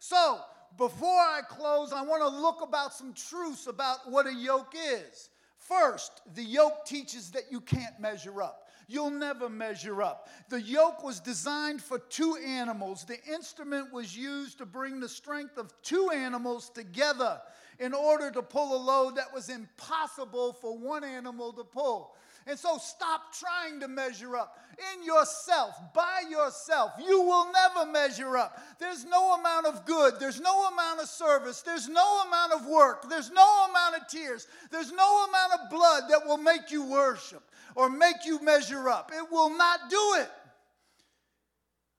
So, 0.00 0.40
before 0.76 1.20
I 1.20 1.42
close, 1.48 1.92
I 1.92 2.02
want 2.02 2.22
to 2.22 2.28
look 2.28 2.60
about 2.60 2.92
some 2.92 3.12
truths 3.12 3.68
about 3.68 3.98
what 4.10 4.26
a 4.26 4.34
yoke 4.34 4.74
is. 4.74 5.28
First, 5.58 6.22
the 6.34 6.42
yoke 6.42 6.84
teaches 6.84 7.30
that 7.30 7.44
you 7.52 7.60
can't 7.60 8.00
measure 8.00 8.42
up. 8.42 8.66
You'll 8.88 9.10
never 9.10 9.48
measure 9.48 10.02
up. 10.02 10.28
The 10.48 10.60
yoke 10.60 11.04
was 11.04 11.20
designed 11.20 11.80
for 11.80 12.00
two 12.00 12.36
animals. 12.44 13.04
The 13.04 13.22
instrument 13.32 13.92
was 13.92 14.16
used 14.16 14.58
to 14.58 14.66
bring 14.66 14.98
the 14.98 15.08
strength 15.08 15.56
of 15.56 15.72
two 15.82 16.10
animals 16.12 16.68
together 16.68 17.40
in 17.78 17.94
order 17.94 18.32
to 18.32 18.42
pull 18.42 18.74
a 18.74 18.82
load 18.82 19.14
that 19.14 19.32
was 19.32 19.50
impossible 19.50 20.52
for 20.54 20.76
one 20.76 21.04
animal 21.04 21.52
to 21.52 21.62
pull. 21.62 22.16
And 22.46 22.58
so 22.58 22.78
stop 22.78 23.34
trying 23.34 23.80
to 23.80 23.88
measure 23.88 24.36
up 24.36 24.56
in 24.94 25.04
yourself, 25.04 25.74
by 25.94 26.22
yourself. 26.30 26.92
You 26.98 27.20
will 27.20 27.52
never 27.52 27.90
measure 27.90 28.36
up. 28.36 28.58
There's 28.78 29.04
no 29.04 29.34
amount 29.34 29.66
of 29.66 29.84
good, 29.84 30.14
there's 30.18 30.40
no 30.40 30.68
amount 30.68 31.00
of 31.00 31.08
service, 31.08 31.62
there's 31.62 31.88
no 31.88 32.22
amount 32.26 32.54
of 32.54 32.66
work, 32.66 33.08
there's 33.08 33.30
no 33.30 33.66
amount 33.68 33.96
of 33.96 34.08
tears, 34.08 34.46
there's 34.70 34.92
no 34.92 35.26
amount 35.28 35.52
of 35.60 35.70
blood 35.70 36.04
that 36.08 36.26
will 36.26 36.38
make 36.38 36.70
you 36.70 36.84
worship 36.84 37.42
or 37.74 37.90
make 37.90 38.24
you 38.24 38.40
measure 38.42 38.88
up. 38.88 39.12
It 39.14 39.30
will 39.30 39.56
not 39.56 39.90
do 39.90 40.14
it. 40.18 40.30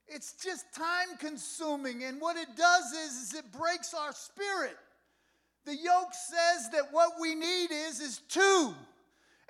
It's 0.07 0.33
just 0.33 0.65
time 0.75 1.17
consuming. 1.19 2.03
And 2.03 2.19
what 2.19 2.35
it 2.35 2.57
does 2.57 2.91
is, 2.91 3.11
is 3.21 3.33
it 3.33 3.45
breaks 3.57 3.93
our 3.93 4.11
spirit. 4.11 4.75
The 5.65 5.75
yoke 5.75 6.13
says 6.13 6.69
that 6.73 6.91
what 6.91 7.13
we 7.21 7.35
need 7.35 7.71
is 7.71 8.01
is 8.01 8.19
two. 8.27 8.73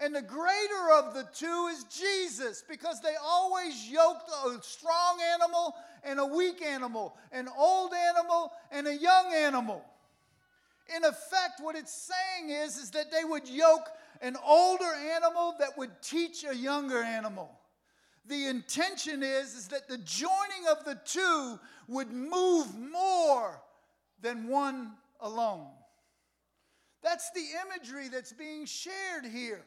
And 0.01 0.15
the 0.15 0.21
greater 0.23 0.91
of 0.97 1.13
the 1.13 1.27
two 1.31 1.69
is 1.71 1.83
Jesus 1.83 2.63
because 2.67 3.01
they 3.01 3.13
always 3.23 3.87
yoked 3.87 4.27
a 4.29 4.57
strong 4.63 5.19
animal 5.35 5.75
and 6.03 6.19
a 6.19 6.25
weak 6.25 6.63
animal, 6.63 7.15
an 7.31 7.47
old 7.55 7.93
animal 7.93 8.51
and 8.71 8.87
a 8.87 8.97
young 8.97 9.31
animal. 9.31 9.85
In 10.95 11.03
effect, 11.03 11.61
what 11.61 11.75
it's 11.75 11.93
saying 11.93 12.49
is, 12.49 12.77
is 12.77 12.89
that 12.91 13.11
they 13.11 13.23
would 13.23 13.47
yoke 13.47 13.87
an 14.23 14.35
older 14.43 14.91
animal 15.15 15.53
that 15.59 15.77
would 15.77 15.91
teach 16.01 16.43
a 16.49 16.55
younger 16.55 17.03
animal. 17.03 17.51
The 18.25 18.47
intention 18.47 19.21
is, 19.21 19.53
is 19.53 19.67
that 19.67 19.87
the 19.87 19.99
joining 19.99 20.67
of 20.71 20.83
the 20.83 20.99
two 21.05 21.59
would 21.87 22.11
move 22.11 22.67
more 22.75 23.61
than 24.19 24.47
one 24.47 24.93
alone. 25.19 25.67
That's 27.03 27.29
the 27.31 27.45
imagery 27.67 28.09
that's 28.09 28.33
being 28.33 28.65
shared 28.65 29.25
here. 29.31 29.63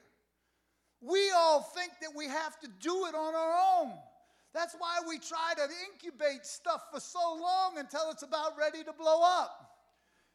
We 1.05 1.31
all 1.37 1.61
think 1.61 1.93
that 2.01 2.17
we 2.17 2.27
have 2.29 2.59
to 2.61 2.69
do 2.81 3.05
it 3.07 3.15
on 3.15 3.35
our 3.35 3.83
own. 3.83 3.93
That's 4.55 4.75
why 4.79 5.01
we 5.07 5.19
try 5.19 5.53
to 5.57 5.69
incubate 5.91 6.47
stuff 6.47 6.85
for 6.93 7.01
so 7.01 7.35
long 7.35 7.77
until 7.77 8.11
it's 8.11 8.23
about 8.23 8.57
ready 8.57 8.83
to 8.85 8.93
blow 8.93 9.21
up. 9.23 9.73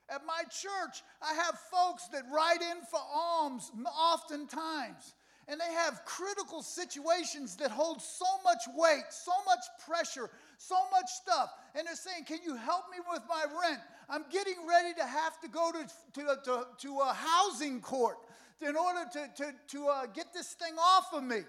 At 0.10 0.26
my 0.26 0.44
church, 0.44 1.02
I 1.22 1.34
have 1.34 1.58
folks 1.72 2.08
that 2.10 2.24
write 2.32 2.62
in 2.62 2.84
for 2.92 3.00
alms 3.14 3.72
oftentimes, 3.88 5.16
and 5.48 5.60
they 5.60 5.74
have 5.74 6.04
critical 6.06 6.62
situations 6.62 7.56
that 7.58 7.72
hold 7.72 8.02
so 8.02 8.26
much 8.44 8.62
weight, 8.76 9.06
so 9.10 9.32
much 9.46 9.64
pressure, 9.88 10.30
so 10.58 10.76
much 10.92 11.10
stuff. 11.10 11.52
And 11.74 11.88
they're 11.88 11.96
saying, 11.96 12.26
Can 12.26 12.40
you 12.44 12.56
help 12.56 12.86
me 12.92 12.98
with 13.12 13.24
my 13.28 13.46
rent? 13.64 13.80
I'm 14.10 14.26
getting 14.32 14.68
ready 14.68 14.94
to 14.96 15.06
have 15.06 15.40
to 15.42 15.48
go 15.48 15.72
to, 15.72 15.88
to, 16.20 16.38
to, 16.46 16.68
to 16.80 17.00
a 17.00 17.14
housing 17.14 17.80
court 17.80 18.18
in 18.62 18.76
order 18.76 19.06
to, 19.14 19.44
to, 19.44 19.54
to 19.70 19.88
uh, 19.88 20.06
get 20.08 20.34
this 20.34 20.54
thing 20.54 20.74
off 20.78 21.14
of 21.14 21.24
me. 21.24 21.42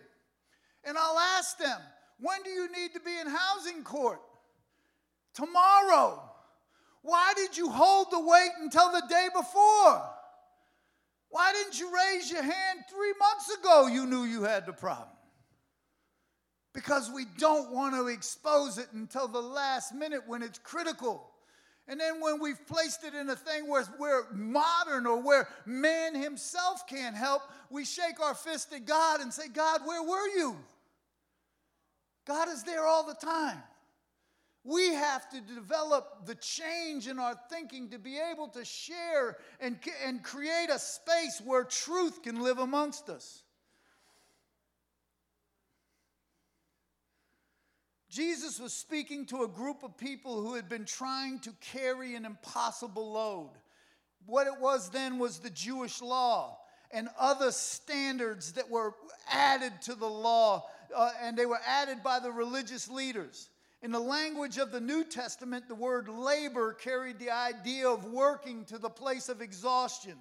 And 0.85 0.97
I'll 0.97 1.19
ask 1.19 1.59
them, 1.59 1.79
when 2.21 2.43
do 2.43 2.51
you 2.51 2.71
need 2.73 2.93
to 2.95 3.01
be 3.01 3.19
in 3.19 3.27
housing 3.27 3.83
court? 3.83 4.21
Tomorrow. 5.35 6.23
Why 7.03 7.33
did 7.35 7.57
you 7.57 7.71
hold 7.71 8.09
the 8.11 8.21
weight 8.21 8.51
until 8.61 8.93
the 8.93 9.03
day 9.09 9.29
before? 9.35 10.03
Why 11.31 11.53
didn't 11.53 11.79
you 11.79 11.91
raise 11.95 12.31
your 12.31 12.43
hand 12.43 12.81
three 12.91 13.15
months 13.19 13.51
ago? 13.59 13.87
You 13.87 14.07
knew 14.07 14.25
you 14.25 14.43
had 14.43 14.67
the 14.67 14.73
problem. 14.73 15.09
Because 16.73 17.11
we 17.11 17.25
don't 17.39 17.73
want 17.73 17.95
to 17.95 18.09
expose 18.09 18.79
it 18.79 18.89
until 18.93 19.29
the 19.29 19.41
last 19.41 19.95
minute 19.95 20.23
when 20.27 20.43
it's 20.43 20.59
critical. 20.59 21.31
And 21.91 21.99
then 21.99 22.21
when 22.21 22.41
we've 22.41 22.65
placed 22.69 23.03
it 23.03 23.15
in 23.15 23.29
a 23.31 23.35
thing 23.35 23.69
where 23.69 23.85
we're 23.99 24.31
modern 24.33 25.09
or 25.09 25.21
where 25.21 25.49
man 25.67 26.15
himself 26.15 26.87
can't 26.87 27.17
help, 27.17 27.43
we 27.69 27.85
shake 27.85 28.21
our 28.23 28.37
fist 28.37 28.73
at 28.73 28.87
God 28.87 29.21
and 29.21 29.35
say, 29.35 29.49
God, 29.49 29.81
where 29.85 30.01
were 30.01 30.29
you? 30.29 30.57
God 32.29 32.49
is 32.49 32.63
there 32.63 32.87
all 32.87 33.05
the 33.05 33.15
time. 33.15 33.61
We 34.63 34.95
have 34.95 35.29
to 35.31 35.41
develop 35.41 36.27
the 36.27 36.37
change 36.37 37.09
in 37.09 37.19
our 37.19 37.35
thinking 37.51 37.89
to 37.91 37.99
be 37.99 38.21
able 38.31 38.47
to 38.51 38.65
share 38.65 39.39
and, 39.59 39.77
and 40.07 40.23
create 40.23 40.69
a 40.71 40.79
space 40.79 41.43
where 41.45 41.65
truth 41.65 42.23
can 42.23 42.41
live 42.41 42.59
amongst 42.61 43.11
us. 43.11 43.43
Jesus 48.11 48.59
was 48.59 48.73
speaking 48.73 49.25
to 49.27 49.45
a 49.45 49.49
group 49.49 49.85
of 49.85 49.97
people 49.97 50.43
who 50.43 50.55
had 50.55 50.69
been 50.69 50.85
trying 50.85 51.39
to 51.41 51.53
carry 51.61 52.17
an 52.17 52.25
impossible 52.25 53.13
load. 53.13 53.51
What 54.27 54.49
it 54.49 54.61
was 54.61 54.91
then 54.91 55.19
was 55.19 55.39
the 55.39 55.51
Jewish 55.51 56.03
law 56.03 56.59
and 56.91 57.09
other 57.19 57.53
standards 57.53 58.53
that 58.55 58.69
were 58.69 58.95
added 59.31 59.73
to 59.83 59.95
the 59.95 60.09
law, 60.09 60.67
uh, 60.95 61.13
and 61.23 61.37
they 61.37 61.47
were 61.47 61.61
added 61.65 62.03
by 62.03 62.19
the 62.19 62.33
religious 62.33 62.91
leaders. 62.91 63.49
In 63.83 63.93
the 63.93 64.01
language 64.01 64.59
of 64.59 64.73
the 64.73 64.81
New 64.81 65.05
Testament, 65.05 65.69
the 65.69 65.75
word 65.75 66.09
labor 66.09 66.73
carried 66.75 67.19
the 67.19 67.31
idea 67.31 67.89
of 67.89 68.05
working 68.07 68.65
to 68.67 68.79
the 68.79 68.91
place 68.91 69.29
of 69.29 69.41
exhaustion. 69.41 70.19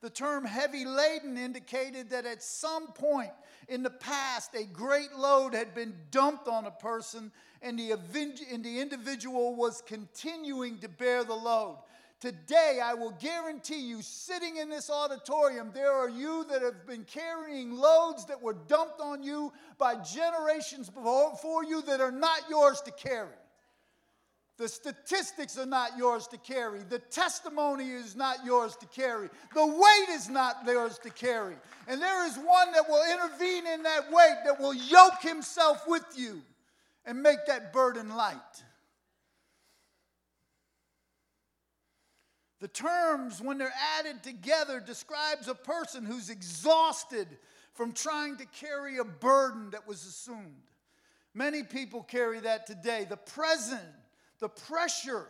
The 0.00 0.10
term 0.10 0.46
heavy 0.46 0.86
laden 0.86 1.36
indicated 1.36 2.10
that 2.10 2.24
at 2.24 2.42
some 2.42 2.88
point 2.88 3.32
in 3.68 3.82
the 3.82 3.90
past, 3.90 4.54
a 4.54 4.64
great 4.64 5.14
load 5.14 5.54
had 5.54 5.74
been 5.74 5.94
dumped 6.10 6.48
on 6.48 6.64
a 6.64 6.70
person, 6.70 7.30
and 7.60 7.78
the, 7.78 7.92
and 7.92 8.64
the 8.64 8.80
individual 8.80 9.54
was 9.54 9.82
continuing 9.86 10.78
to 10.78 10.88
bear 10.88 11.22
the 11.22 11.34
load. 11.34 11.78
Today, 12.20 12.80
I 12.82 12.94
will 12.94 13.12
guarantee 13.12 13.80
you, 13.80 14.02
sitting 14.02 14.56
in 14.56 14.68
this 14.68 14.90
auditorium, 14.90 15.70
there 15.72 15.92
are 15.92 16.08
you 16.08 16.44
that 16.50 16.60
have 16.60 16.86
been 16.86 17.04
carrying 17.04 17.72
loads 17.72 18.26
that 18.26 18.40
were 18.40 18.56
dumped 18.68 19.00
on 19.00 19.22
you 19.22 19.52
by 19.78 19.96
generations 19.96 20.90
before 20.90 21.64
you 21.64 21.80
that 21.82 22.00
are 22.00 22.12
not 22.12 22.40
yours 22.48 22.82
to 22.82 22.90
carry. 22.90 23.28
The 24.60 24.68
statistics 24.68 25.56
are 25.56 25.64
not 25.64 25.96
yours 25.96 26.26
to 26.26 26.36
carry. 26.36 26.80
The 26.80 26.98
testimony 26.98 27.92
is 27.92 28.14
not 28.14 28.44
yours 28.44 28.76
to 28.76 28.86
carry. 28.88 29.30
The 29.54 29.66
weight 29.66 30.08
is 30.10 30.28
not 30.28 30.56
yours 30.66 30.98
to 30.98 31.08
carry. 31.08 31.56
And 31.88 31.98
there 31.98 32.26
is 32.26 32.36
one 32.36 32.70
that 32.72 32.86
will 32.86 33.02
intervene 33.10 33.66
in 33.66 33.82
that 33.84 34.12
weight, 34.12 34.36
that 34.44 34.60
will 34.60 34.74
yoke 34.74 35.22
himself 35.22 35.88
with 35.88 36.04
you 36.14 36.42
and 37.06 37.22
make 37.22 37.38
that 37.46 37.72
burden 37.72 38.14
light. 38.14 38.36
The 42.60 42.68
terms, 42.68 43.40
when 43.40 43.56
they're 43.56 43.72
added 43.98 44.22
together, 44.22 44.78
describes 44.78 45.48
a 45.48 45.54
person 45.54 46.04
who's 46.04 46.28
exhausted 46.28 47.28
from 47.72 47.92
trying 47.92 48.36
to 48.36 48.44
carry 48.44 48.98
a 48.98 49.04
burden 49.04 49.70
that 49.70 49.88
was 49.88 50.04
assumed. 50.04 50.66
Many 51.32 51.62
people 51.62 52.02
carry 52.02 52.40
that 52.40 52.66
today. 52.66 53.06
The 53.08 53.16
present, 53.16 53.80
the 54.40 54.48
pressure 54.48 55.26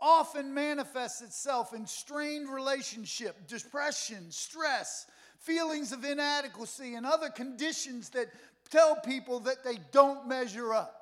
often 0.00 0.52
manifests 0.52 1.20
itself 1.22 1.74
in 1.74 1.86
strained 1.86 2.48
relationship, 2.48 3.46
depression, 3.46 4.30
stress, 4.30 5.06
feelings 5.38 5.92
of 5.92 6.04
inadequacy, 6.04 6.94
and 6.94 7.06
other 7.06 7.30
conditions 7.30 8.10
that 8.10 8.26
tell 8.70 8.96
people 8.96 9.40
that 9.40 9.62
they 9.64 9.78
don't 9.92 10.26
measure 10.26 10.72
up. 10.72 10.96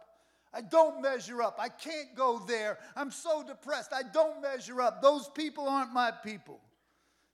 I 0.53 0.63
don't 0.63 1.03
measure 1.03 1.43
up. 1.43 1.59
I 1.61 1.69
can't 1.69 2.15
go 2.17 2.39
there. 2.39 2.79
I'm 2.97 3.11
so 3.11 3.43
depressed. 3.43 3.93
I 3.93 4.03
don't 4.03 4.41
measure 4.41 4.81
up. 4.81 5.03
Those 5.03 5.29
people 5.29 5.69
aren't 5.69 5.93
my 5.93 6.11
people. 6.11 6.61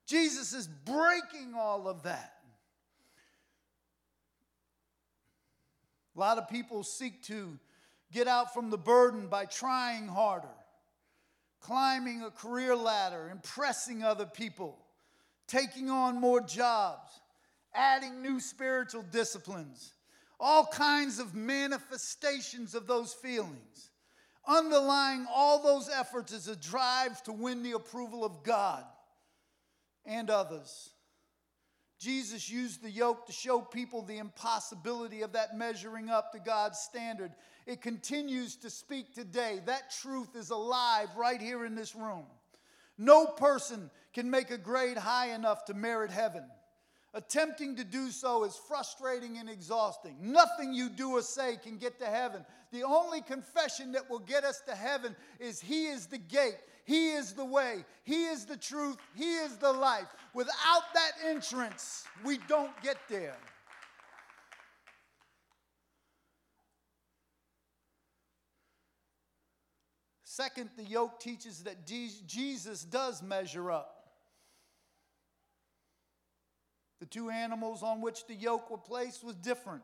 Jesus 0.06 0.52
is 0.52 0.66
breaking 0.66 1.54
all 1.56 1.88
of 1.88 2.02
that. 2.02 2.32
A 6.16 6.20
lot 6.20 6.38
of 6.38 6.48
people 6.48 6.82
seek 6.82 7.22
to 7.24 7.58
get 8.14 8.26
out 8.26 8.54
from 8.54 8.70
the 8.70 8.78
burden 8.78 9.26
by 9.26 9.44
trying 9.44 10.08
harder, 10.08 10.56
climbing 11.60 12.22
a 12.22 12.30
career 12.30 12.74
ladder, 12.74 13.28
impressing 13.30 14.02
other 14.02 14.24
people, 14.24 14.78
taking 15.46 15.90
on 15.90 16.18
more 16.18 16.40
jobs, 16.40 17.10
adding 17.74 18.22
new 18.22 18.40
spiritual 18.40 19.04
disciplines 19.10 19.92
all 20.40 20.66
kinds 20.66 21.18
of 21.18 21.34
manifestations 21.34 22.74
of 22.74 22.86
those 22.86 23.12
feelings. 23.12 23.90
Underlying 24.46 25.26
all 25.32 25.62
those 25.62 25.88
efforts 25.88 26.32
is 26.32 26.48
a 26.48 26.56
drive 26.56 27.22
to 27.22 27.32
win 27.32 27.62
the 27.62 27.72
approval 27.72 28.24
of 28.24 28.42
God 28.42 28.84
and 30.04 30.28
others. 30.28 30.90
Jesus 31.98 32.50
used 32.50 32.82
the 32.82 32.90
yoke 32.90 33.26
to 33.26 33.32
show 33.32 33.60
people 33.60 34.02
the 34.02 34.18
impossibility 34.18 35.22
of 35.22 35.32
that 35.32 35.56
measuring 35.56 36.10
up 36.10 36.32
to 36.32 36.38
God's 36.38 36.78
standard. 36.78 37.32
It 37.66 37.80
continues 37.80 38.56
to 38.56 38.70
speak 38.70 39.14
today. 39.14 39.60
That 39.64 39.90
truth 39.90 40.36
is 40.36 40.50
alive 40.50 41.08
right 41.16 41.40
here 41.40 41.64
in 41.64 41.74
this 41.74 41.94
room. 41.94 42.24
No 42.98 43.26
person 43.26 43.90
can 44.12 44.30
make 44.30 44.50
a 44.50 44.58
grade 44.58 44.98
high 44.98 45.34
enough 45.34 45.64
to 45.66 45.74
merit 45.74 46.10
heaven. 46.10 46.44
Attempting 47.16 47.76
to 47.76 47.84
do 47.84 48.10
so 48.10 48.42
is 48.42 48.60
frustrating 48.68 49.38
and 49.38 49.48
exhausting. 49.48 50.16
Nothing 50.20 50.74
you 50.74 50.88
do 50.88 51.12
or 51.12 51.22
say 51.22 51.56
can 51.62 51.78
get 51.78 52.00
to 52.00 52.06
heaven. 52.06 52.44
The 52.72 52.82
only 52.82 53.20
confession 53.20 53.92
that 53.92 54.10
will 54.10 54.18
get 54.18 54.42
us 54.42 54.60
to 54.66 54.74
heaven 54.74 55.14
is 55.38 55.60
He 55.60 55.86
is 55.86 56.06
the 56.06 56.18
gate, 56.18 56.58
He 56.84 57.12
is 57.12 57.32
the 57.32 57.44
way, 57.44 57.84
He 58.02 58.24
is 58.24 58.46
the 58.46 58.56
truth, 58.56 58.96
He 59.14 59.36
is 59.36 59.56
the 59.58 59.72
life. 59.72 60.08
Without 60.34 60.82
that 60.94 61.12
entrance, 61.24 62.04
we 62.24 62.38
don't 62.48 62.72
get 62.82 62.96
there. 63.08 63.36
Second, 70.24 70.70
the 70.76 70.82
yoke 70.82 71.20
teaches 71.20 71.62
that 71.62 71.86
Jesus 71.86 72.82
does 72.82 73.22
measure 73.22 73.70
up. 73.70 73.93
The 77.04 77.10
two 77.10 77.28
animals 77.28 77.82
on 77.82 78.00
which 78.00 78.26
the 78.26 78.34
yoke 78.34 78.70
were 78.70 78.78
placed 78.78 79.22
was 79.22 79.36
different. 79.36 79.82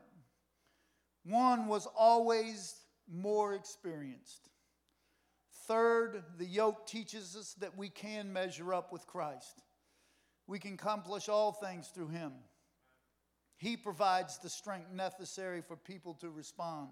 One 1.22 1.66
was 1.66 1.86
always 1.94 2.74
more 3.12 3.52
experienced. 3.52 4.48
Third, 5.66 6.24
the 6.38 6.46
yoke 6.46 6.86
teaches 6.86 7.36
us 7.36 7.52
that 7.60 7.76
we 7.76 7.90
can 7.90 8.32
measure 8.32 8.72
up 8.72 8.90
with 8.90 9.06
Christ. 9.06 9.60
We 10.46 10.58
can 10.58 10.72
accomplish 10.72 11.28
all 11.28 11.52
things 11.52 11.88
through 11.88 12.08
Him. 12.08 12.32
He 13.58 13.76
provides 13.76 14.38
the 14.38 14.48
strength 14.48 14.90
necessary 14.90 15.60
for 15.60 15.76
people 15.76 16.14
to 16.22 16.30
respond. 16.30 16.88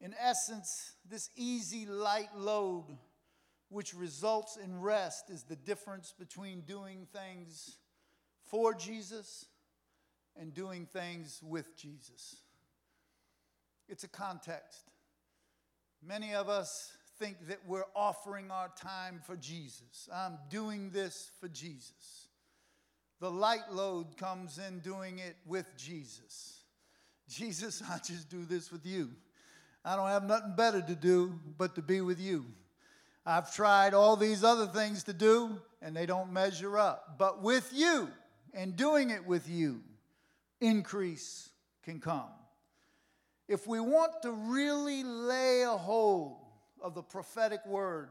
In 0.00 0.16
essence, 0.20 0.94
this 1.08 1.30
easy, 1.36 1.86
light 1.86 2.36
load, 2.36 2.86
which 3.68 3.94
results 3.94 4.56
in 4.56 4.80
rest, 4.80 5.30
is 5.30 5.44
the 5.44 5.54
difference 5.54 6.12
between 6.18 6.62
doing 6.62 7.06
things 7.12 7.76
for 8.50 8.74
Jesus 8.74 9.46
and 10.38 10.52
doing 10.52 10.86
things 10.86 11.40
with 11.42 11.76
Jesus. 11.76 12.36
It's 13.88 14.04
a 14.04 14.08
context. 14.08 14.90
Many 16.02 16.34
of 16.34 16.48
us 16.48 16.92
think 17.18 17.48
that 17.48 17.58
we're 17.66 17.84
offering 17.94 18.50
our 18.50 18.70
time 18.76 19.20
for 19.24 19.36
Jesus. 19.36 20.08
I'm 20.12 20.38
doing 20.48 20.90
this 20.90 21.30
for 21.40 21.48
Jesus. 21.48 22.28
The 23.20 23.30
light 23.30 23.70
load 23.70 24.16
comes 24.16 24.58
in 24.58 24.80
doing 24.80 25.18
it 25.18 25.36
with 25.46 25.66
Jesus. 25.76 26.62
Jesus, 27.28 27.82
I 27.90 27.98
just 27.98 28.30
do 28.30 28.44
this 28.44 28.72
with 28.72 28.86
you. 28.86 29.10
I 29.84 29.96
don't 29.96 30.08
have 30.08 30.24
nothing 30.24 30.54
better 30.56 30.80
to 30.80 30.94
do 30.94 31.38
but 31.58 31.74
to 31.74 31.82
be 31.82 32.00
with 32.00 32.20
you. 32.20 32.46
I've 33.24 33.54
tried 33.54 33.92
all 33.92 34.16
these 34.16 34.42
other 34.42 34.66
things 34.66 35.04
to 35.04 35.12
do, 35.12 35.58
and 35.82 35.94
they 35.94 36.06
don't 36.06 36.32
measure 36.32 36.78
up. 36.78 37.16
But 37.18 37.42
with 37.42 37.70
you, 37.74 38.08
and 38.54 38.76
doing 38.76 39.10
it 39.10 39.26
with 39.26 39.48
you, 39.48 39.82
increase 40.60 41.50
can 41.84 42.00
come. 42.00 42.30
If 43.48 43.66
we 43.66 43.80
want 43.80 44.12
to 44.22 44.32
really 44.32 45.02
lay 45.02 45.62
a 45.62 45.76
hold 45.76 46.38
of 46.80 46.94
the 46.94 47.02
prophetic 47.02 47.64
word 47.66 48.10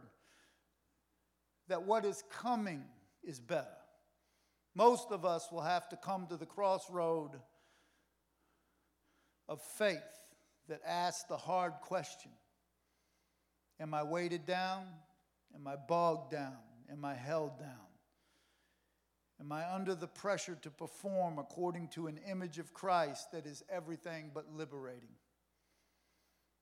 that 1.67 1.83
what 1.83 2.03
is 2.03 2.23
coming 2.29 2.83
is 3.23 3.39
better, 3.39 3.67
most 4.75 5.11
of 5.11 5.25
us 5.25 5.47
will 5.51 5.61
have 5.61 5.87
to 5.89 5.97
come 5.97 6.27
to 6.27 6.37
the 6.37 6.45
crossroad 6.45 7.31
of 9.47 9.61
faith 9.61 9.97
that 10.67 10.81
asks 10.85 11.23
the 11.23 11.37
hard 11.37 11.73
question 11.81 12.31
Am 13.79 13.93
I 13.93 14.03
weighted 14.03 14.45
down? 14.45 14.85
Am 15.55 15.65
I 15.67 15.75
bogged 15.75 16.31
down? 16.31 16.57
Am 16.91 17.05
I 17.05 17.15
held 17.15 17.57
down? 17.59 17.88
Am 19.39 19.51
I 19.51 19.71
under 19.73 19.95
the 19.95 20.07
pressure 20.07 20.57
to 20.61 20.69
perform 20.69 21.39
according 21.39 21.87
to 21.89 22.07
an 22.07 22.19
image 22.29 22.59
of 22.59 22.73
Christ 22.73 23.31
that 23.31 23.45
is 23.45 23.63
everything 23.69 24.31
but 24.33 24.45
liberating? 24.53 25.15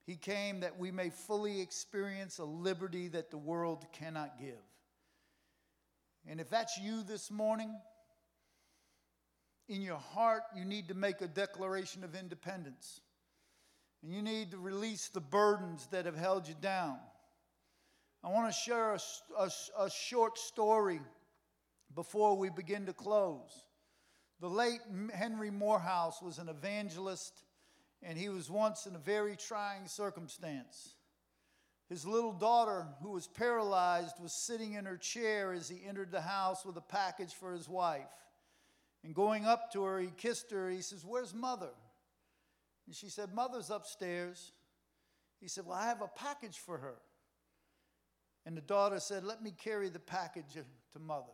He 0.05 0.15
came 0.15 0.61
that 0.61 0.77
we 0.77 0.91
may 0.91 1.09
fully 1.09 1.59
experience 1.59 2.37
a 2.37 2.45
liberty 2.45 3.07
that 3.09 3.31
the 3.31 3.37
world 3.37 3.85
cannot 3.91 4.39
give. 4.39 4.53
And 6.27 6.39
if 6.39 6.49
that's 6.49 6.77
you 6.77 7.03
this 7.03 7.31
morning, 7.31 7.73
in 9.67 9.81
your 9.81 9.97
heart, 9.97 10.43
you 10.55 10.63
need 10.63 10.87
to 10.89 10.93
make 10.93 11.21
a 11.21 11.27
declaration 11.27 12.03
of 12.03 12.15
independence. 12.15 13.01
and 14.03 14.13
you 14.13 14.21
need 14.21 14.51
to 14.51 14.57
release 14.57 15.09
the 15.09 15.19
burdens 15.19 15.87
that 15.91 16.05
have 16.05 16.15
held 16.15 16.47
you 16.47 16.55
down. 16.61 16.97
I 18.23 18.29
want 18.29 18.47
to 18.47 18.57
share 18.57 18.93
a, 18.93 18.99
a, 19.39 19.49
a 19.79 19.89
short 19.89 20.37
story 20.37 21.01
before 21.95 22.35
we 22.35 22.49
begin 22.49 22.85
to 22.85 22.93
close. 22.93 23.65
The 24.39 24.49
late 24.49 24.81
Henry 25.13 25.49
Moorhouse 25.49 26.21
was 26.21 26.37
an 26.37 26.49
evangelist, 26.49 27.43
and 28.03 28.17
he 28.17 28.29
was 28.29 28.51
once 28.51 28.85
in 28.85 28.95
a 28.95 28.99
very 28.99 29.35
trying 29.35 29.87
circumstance. 29.87 30.95
His 31.89 32.05
little 32.05 32.33
daughter, 32.33 32.85
who 33.01 33.11
was 33.11 33.27
paralyzed, 33.27 34.19
was 34.21 34.33
sitting 34.33 34.73
in 34.73 34.85
her 34.85 34.97
chair 34.97 35.53
as 35.53 35.69
he 35.69 35.85
entered 35.87 36.11
the 36.11 36.21
house 36.21 36.65
with 36.65 36.75
a 36.77 36.81
package 36.81 37.33
for 37.33 37.53
his 37.53 37.69
wife. 37.69 38.03
And 39.03 39.15
going 39.15 39.45
up 39.45 39.71
to 39.71 39.83
her, 39.83 39.99
he 39.99 40.11
kissed 40.17 40.51
her. 40.51 40.69
He 40.69 40.81
says, 40.81 41.05
Where's 41.05 41.33
mother? 41.33 41.69
And 42.85 42.95
she 42.95 43.07
said, 43.07 43.33
Mother's 43.33 43.69
upstairs. 43.69 44.51
He 45.39 45.47
said, 45.47 45.65
Well, 45.65 45.77
I 45.77 45.85
have 45.85 46.01
a 46.01 46.07
package 46.07 46.57
for 46.57 46.77
her. 46.77 46.95
And 48.45 48.55
the 48.55 48.61
daughter 48.61 48.99
said, 48.99 49.23
Let 49.23 49.41
me 49.41 49.51
carry 49.51 49.89
the 49.89 49.99
package 49.99 50.53
to 50.53 50.99
mother. 50.99 51.33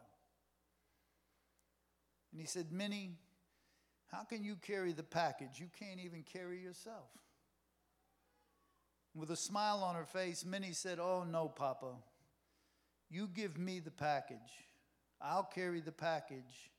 And 2.33 2.41
he 2.41 2.47
said, 2.47 2.71
Minnie, 2.71 3.11
how 4.07 4.23
can 4.23 4.43
you 4.43 4.55
carry 4.55 4.91
the 4.91 5.03
package? 5.03 5.59
You 5.59 5.67
can't 5.79 5.99
even 5.99 6.23
carry 6.23 6.59
yourself. 6.59 7.09
With 9.15 9.29
a 9.29 9.35
smile 9.35 9.83
on 9.83 9.93
her 9.93 10.05
face, 10.05 10.43
Minnie 10.43 10.73
said, 10.73 10.97
Oh, 10.99 11.23
no, 11.23 11.47
Papa. 11.47 11.93
You 13.11 13.27
give 13.27 13.59
me 13.59 13.79
the 13.79 13.91
package. 13.91 14.39
I'll 15.21 15.43
carry 15.43 15.79
the 15.79 15.91
package, 15.91 16.71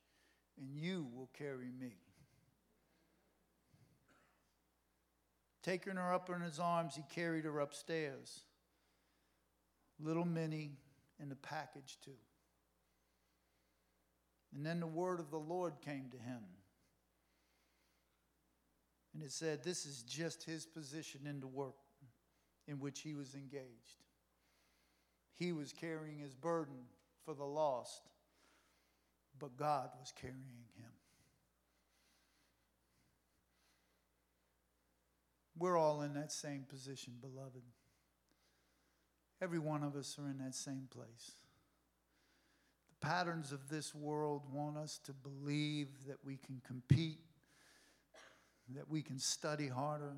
and 0.59 0.75
you 0.75 1.07
will 1.15 1.29
carry 1.37 1.71
me. 1.71 1.95
Taking 5.63 5.95
her 5.95 6.13
up 6.13 6.29
in 6.29 6.41
his 6.41 6.59
arms, 6.59 6.95
he 6.95 7.03
carried 7.09 7.45
her 7.45 7.61
upstairs. 7.61 8.41
Little 9.99 10.25
Minnie 10.25 10.77
and 11.19 11.31
the 11.31 11.37
package, 11.37 11.97
too. 12.03 12.11
And 14.55 14.65
then 14.65 14.79
the 14.79 14.87
word 14.87 15.19
of 15.19 15.31
the 15.31 15.37
Lord 15.37 15.73
came 15.83 16.05
to 16.11 16.17
him. 16.17 16.39
And 19.13 19.21
it 19.21 19.31
said, 19.31 19.63
This 19.63 19.85
is 19.85 20.03
just 20.03 20.43
his 20.43 20.65
position 20.65 21.21
in 21.27 21.41
the 21.41 21.47
work 21.47 21.75
in 22.67 22.79
which 22.79 23.01
he 23.01 23.13
was 23.13 23.35
engaged. 23.35 24.03
He 25.35 25.51
was 25.51 25.73
carrying 25.73 26.19
his 26.19 26.33
burden 26.33 26.77
for 27.25 27.33
the 27.33 27.43
lost, 27.43 28.01
but 29.37 29.57
God 29.57 29.89
was 29.99 30.13
carrying 30.19 30.37
him. 30.77 30.91
We're 35.57 35.77
all 35.77 36.01
in 36.01 36.13
that 36.13 36.31
same 36.31 36.63
position, 36.67 37.13
beloved. 37.19 37.63
Every 39.41 39.59
one 39.59 39.83
of 39.83 39.95
us 39.95 40.17
are 40.17 40.29
in 40.29 40.37
that 40.37 40.55
same 40.55 40.87
place. 40.89 41.35
Patterns 43.05 43.51
of 43.51 43.69
this 43.69 43.93
world 43.93 44.41
want 44.51 44.77
us 44.77 44.99
to 45.03 45.13
believe 45.13 45.89
that 46.07 46.17
we 46.25 46.37
can 46.37 46.59
compete, 46.65 47.19
that 48.75 48.89
we 48.89 49.03
can 49.03 49.19
study 49.19 49.67
harder, 49.67 50.13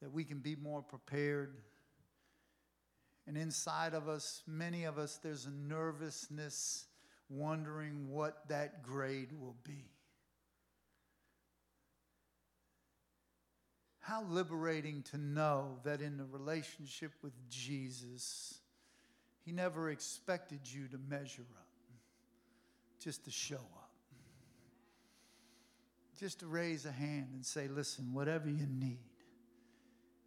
that 0.00 0.10
we 0.10 0.24
can 0.24 0.38
be 0.38 0.56
more 0.56 0.80
prepared. 0.80 1.58
And 3.26 3.36
inside 3.36 3.92
of 3.92 4.08
us, 4.08 4.42
many 4.46 4.84
of 4.84 4.96
us, 4.96 5.18
there's 5.22 5.44
a 5.44 5.50
nervousness 5.50 6.86
wondering 7.28 8.08
what 8.08 8.48
that 8.48 8.82
grade 8.82 9.32
will 9.38 9.56
be. 9.62 9.84
How 13.98 14.24
liberating 14.24 15.02
to 15.10 15.18
know 15.18 15.80
that 15.84 16.00
in 16.00 16.16
the 16.16 16.24
relationship 16.24 17.12
with 17.22 17.34
Jesus, 17.50 18.60
He 19.44 19.52
never 19.52 19.90
expected 19.90 20.60
you 20.64 20.88
to 20.88 20.98
measure 21.10 21.44
up, 21.58 21.63
just 23.04 23.26
to 23.26 23.30
show 23.30 23.56
up. 23.56 23.90
Just 26.18 26.40
to 26.40 26.46
raise 26.46 26.86
a 26.86 26.92
hand 26.92 27.28
and 27.34 27.44
say, 27.44 27.68
listen, 27.68 28.14
whatever 28.14 28.48
you 28.48 28.66
need. 28.66 28.98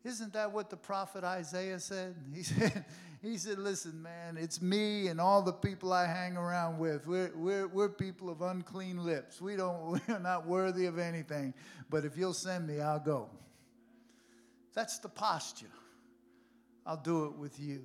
Isn't 0.03 0.33
that 0.33 0.51
what 0.51 0.69
the 0.69 0.77
prophet 0.77 1.23
Isaiah 1.23 1.79
said? 1.79 2.15
He 2.35 2.43
said, 2.43 2.85
he 3.23 3.37
said, 3.37 3.57
listen, 3.57 4.03
man, 4.03 4.37
it's 4.37 4.61
me 4.61 5.07
and 5.07 5.19
all 5.19 5.41
the 5.41 5.51
people 5.51 5.91
I 5.91 6.05
hang 6.05 6.37
around 6.37 6.77
with. 6.77 7.07
We're, 7.07 7.31
we're, 7.35 7.67
we're 7.67 7.89
people 7.89 8.29
of 8.29 8.43
unclean 8.43 9.03
lips. 9.03 9.41
We 9.41 9.55
don't, 9.55 9.99
we're 10.07 10.19
not 10.19 10.45
worthy 10.45 10.85
of 10.85 10.99
anything. 10.99 11.55
But 11.89 12.05
if 12.05 12.15
you'll 12.15 12.33
send 12.33 12.67
me, 12.67 12.79
I'll 12.79 12.99
go. 12.99 13.31
That's 14.75 14.99
the 14.99 15.09
posture. 15.09 15.65
I'll 16.85 17.01
do 17.01 17.25
it 17.25 17.33
with 17.33 17.59
you. 17.59 17.81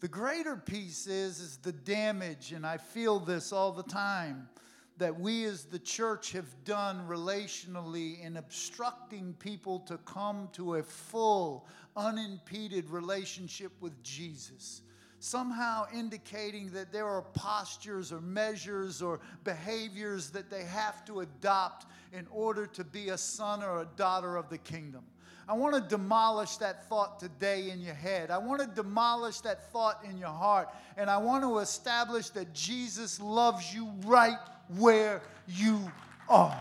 The 0.00 0.08
greater 0.08 0.56
piece 0.56 1.06
is, 1.06 1.40
is 1.40 1.56
the 1.58 1.72
damage, 1.72 2.52
and 2.52 2.66
I 2.66 2.78
feel 2.78 3.18
this 3.18 3.52
all 3.52 3.72
the 3.72 3.82
time, 3.82 4.48
that 4.96 5.18
we 5.18 5.44
as 5.44 5.64
the 5.64 5.78
church 5.78 6.32
have 6.32 6.64
done 6.64 7.06
relationally 7.06 8.22
in 8.24 8.36
obstructing 8.38 9.34
people 9.38 9.80
to 9.80 9.98
come 9.98 10.48
to 10.52 10.76
a 10.76 10.82
full, 10.82 11.66
unimpeded 11.96 12.88
relationship 12.90 13.72
with 13.80 14.02
Jesus 14.02 14.82
somehow 15.20 15.84
indicating 15.94 16.70
that 16.70 16.92
there 16.92 17.06
are 17.06 17.22
postures 17.34 18.10
or 18.10 18.20
measures 18.22 19.02
or 19.02 19.20
behaviors 19.44 20.30
that 20.30 20.50
they 20.50 20.64
have 20.64 21.04
to 21.04 21.20
adopt 21.20 21.86
in 22.12 22.26
order 22.30 22.66
to 22.66 22.82
be 22.82 23.10
a 23.10 23.18
son 23.18 23.62
or 23.62 23.82
a 23.82 23.88
daughter 23.96 24.36
of 24.36 24.48
the 24.48 24.58
kingdom. 24.58 25.04
I 25.50 25.54
want 25.54 25.74
to 25.74 25.80
demolish 25.80 26.58
that 26.58 26.88
thought 26.88 27.18
today 27.18 27.70
in 27.70 27.80
your 27.80 27.94
head. 27.94 28.30
I 28.30 28.38
want 28.38 28.60
to 28.60 28.68
demolish 28.68 29.40
that 29.40 29.68
thought 29.72 29.98
in 30.08 30.16
your 30.16 30.28
heart. 30.28 30.68
And 30.96 31.10
I 31.10 31.18
want 31.18 31.42
to 31.42 31.58
establish 31.58 32.28
that 32.30 32.54
Jesus 32.54 33.20
loves 33.20 33.74
you 33.74 33.90
right 34.06 34.38
where 34.78 35.22
you 35.48 35.90
are. 36.28 36.56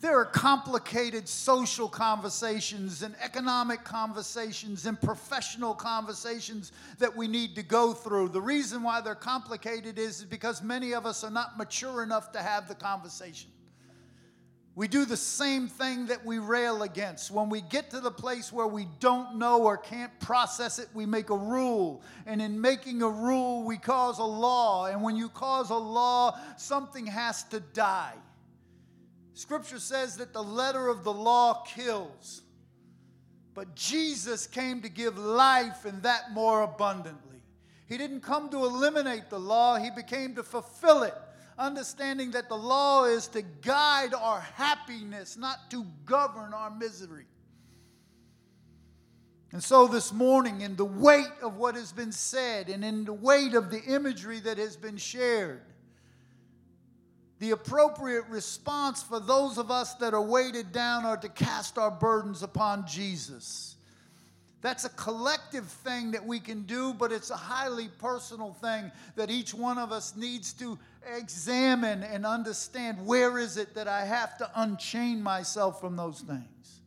There 0.00 0.18
are 0.18 0.24
complicated 0.24 1.28
social 1.28 1.86
conversations 1.86 3.02
and 3.02 3.14
economic 3.22 3.84
conversations 3.84 4.86
and 4.86 4.98
professional 4.98 5.74
conversations 5.74 6.72
that 7.00 7.14
we 7.14 7.28
need 7.28 7.54
to 7.56 7.62
go 7.62 7.92
through. 7.92 8.30
The 8.30 8.40
reason 8.40 8.82
why 8.82 9.02
they're 9.02 9.14
complicated 9.14 9.98
is 9.98 10.24
because 10.24 10.62
many 10.62 10.94
of 10.94 11.04
us 11.04 11.22
are 11.22 11.30
not 11.30 11.58
mature 11.58 12.02
enough 12.02 12.32
to 12.32 12.38
have 12.38 12.66
the 12.66 12.74
conversation. 12.74 13.50
We 14.76 14.88
do 14.88 15.04
the 15.04 15.16
same 15.16 15.68
thing 15.68 16.06
that 16.06 16.24
we 16.24 16.38
rail 16.38 16.82
against. 16.82 17.30
When 17.30 17.48
we 17.48 17.60
get 17.60 17.90
to 17.90 18.00
the 18.00 18.10
place 18.10 18.52
where 18.52 18.66
we 18.66 18.88
don't 18.98 19.36
know 19.36 19.62
or 19.62 19.76
can't 19.76 20.18
process 20.18 20.80
it, 20.80 20.88
we 20.92 21.06
make 21.06 21.30
a 21.30 21.36
rule. 21.36 22.02
And 22.26 22.42
in 22.42 22.60
making 22.60 23.00
a 23.00 23.08
rule, 23.08 23.62
we 23.62 23.76
cause 23.76 24.18
a 24.18 24.24
law. 24.24 24.86
And 24.86 25.00
when 25.00 25.14
you 25.14 25.28
cause 25.28 25.70
a 25.70 25.76
law, 25.76 26.36
something 26.56 27.06
has 27.06 27.44
to 27.44 27.60
die. 27.60 28.14
Scripture 29.34 29.78
says 29.78 30.16
that 30.16 30.32
the 30.32 30.42
letter 30.42 30.88
of 30.88 31.04
the 31.04 31.12
law 31.12 31.62
kills, 31.66 32.42
but 33.52 33.76
Jesus 33.76 34.46
came 34.46 34.80
to 34.82 34.88
give 34.88 35.18
life 35.18 35.84
and 35.84 36.02
that 36.02 36.32
more 36.32 36.62
abundantly. 36.62 37.42
He 37.86 37.98
didn't 37.98 38.20
come 38.22 38.48
to 38.50 38.64
eliminate 38.64 39.30
the 39.30 39.38
law, 39.38 39.76
He 39.76 39.90
became 39.90 40.34
to 40.36 40.42
fulfill 40.42 41.02
it 41.02 41.14
understanding 41.58 42.32
that 42.32 42.48
the 42.48 42.56
law 42.56 43.04
is 43.04 43.28
to 43.28 43.42
guide 43.42 44.14
our 44.14 44.40
happiness, 44.40 45.36
not 45.36 45.70
to 45.70 45.84
govern 46.04 46.52
our 46.52 46.70
misery. 46.70 47.26
And 49.52 49.62
so 49.62 49.86
this 49.86 50.12
morning, 50.12 50.62
in 50.62 50.74
the 50.74 50.84
weight 50.84 51.30
of 51.40 51.56
what 51.56 51.76
has 51.76 51.92
been 51.92 52.10
said 52.10 52.68
and 52.68 52.84
in 52.84 53.04
the 53.04 53.12
weight 53.12 53.54
of 53.54 53.70
the 53.70 53.80
imagery 53.84 54.40
that 54.40 54.58
has 54.58 54.76
been 54.76 54.96
shared, 54.96 55.62
the 57.38 57.52
appropriate 57.52 58.24
response 58.28 59.02
for 59.02 59.20
those 59.20 59.58
of 59.58 59.70
us 59.70 59.94
that 59.94 60.12
are 60.12 60.22
weighted 60.22 60.72
down 60.72 61.04
are 61.04 61.16
to 61.18 61.28
cast 61.28 61.78
our 61.78 61.90
burdens 61.90 62.42
upon 62.42 62.86
Jesus. 62.86 63.76
That's 64.60 64.86
a 64.86 64.90
collective 64.90 65.66
thing 65.66 66.12
that 66.12 66.24
we 66.24 66.40
can 66.40 66.62
do, 66.62 66.94
but 66.94 67.12
it's 67.12 67.30
a 67.30 67.36
highly 67.36 67.88
personal 67.98 68.54
thing 68.54 68.90
that 69.14 69.30
each 69.30 69.52
one 69.52 69.76
of 69.76 69.92
us 69.92 70.16
needs 70.16 70.54
to 70.54 70.78
examine 71.16 72.02
and 72.02 72.26
understand 72.26 73.06
where 73.06 73.38
is 73.38 73.56
it 73.56 73.74
that 73.74 73.88
I 73.88 74.04
have 74.04 74.36
to 74.38 74.50
unchain 74.54 75.22
myself 75.22 75.80
from 75.80 75.96
those 75.96 76.20
things. 76.20 76.80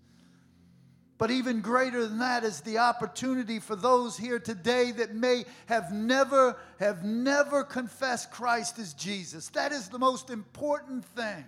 But 1.18 1.32
even 1.32 1.62
greater 1.62 2.06
than 2.06 2.20
that 2.20 2.44
is 2.44 2.62
the 2.62 2.78
opportunity 2.78 3.60
for 3.60 3.76
those 3.76 4.18
here 4.18 4.38
today 4.38 4.92
that 4.92 5.16
may 5.16 5.46
have 5.66 5.92
never 5.92 6.58
have 6.80 7.04
never 7.04 7.64
confessed 7.64 8.30
Christ 8.30 8.78
as 8.78 8.94
Jesus. 8.94 9.50
That 9.50 9.72
is 9.72 9.90
the 9.90 9.98
most 9.98 10.30
important 10.30 11.06
thing. 11.06 11.44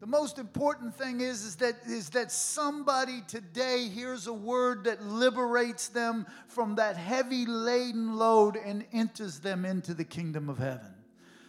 The 0.00 0.06
most 0.06 0.38
important 0.38 0.94
thing 0.94 1.20
is, 1.20 1.44
is, 1.44 1.56
that, 1.56 1.76
is 1.86 2.08
that 2.10 2.32
somebody 2.32 3.20
today 3.28 3.86
hears 3.86 4.26
a 4.26 4.32
word 4.32 4.84
that 4.84 5.02
liberates 5.04 5.88
them 5.88 6.26
from 6.48 6.76
that 6.76 6.96
heavy 6.96 7.44
laden 7.44 8.16
load 8.16 8.56
and 8.56 8.86
enters 8.94 9.40
them 9.40 9.66
into 9.66 9.92
the 9.92 10.04
kingdom 10.04 10.48
of 10.48 10.56
heaven. 10.56 10.94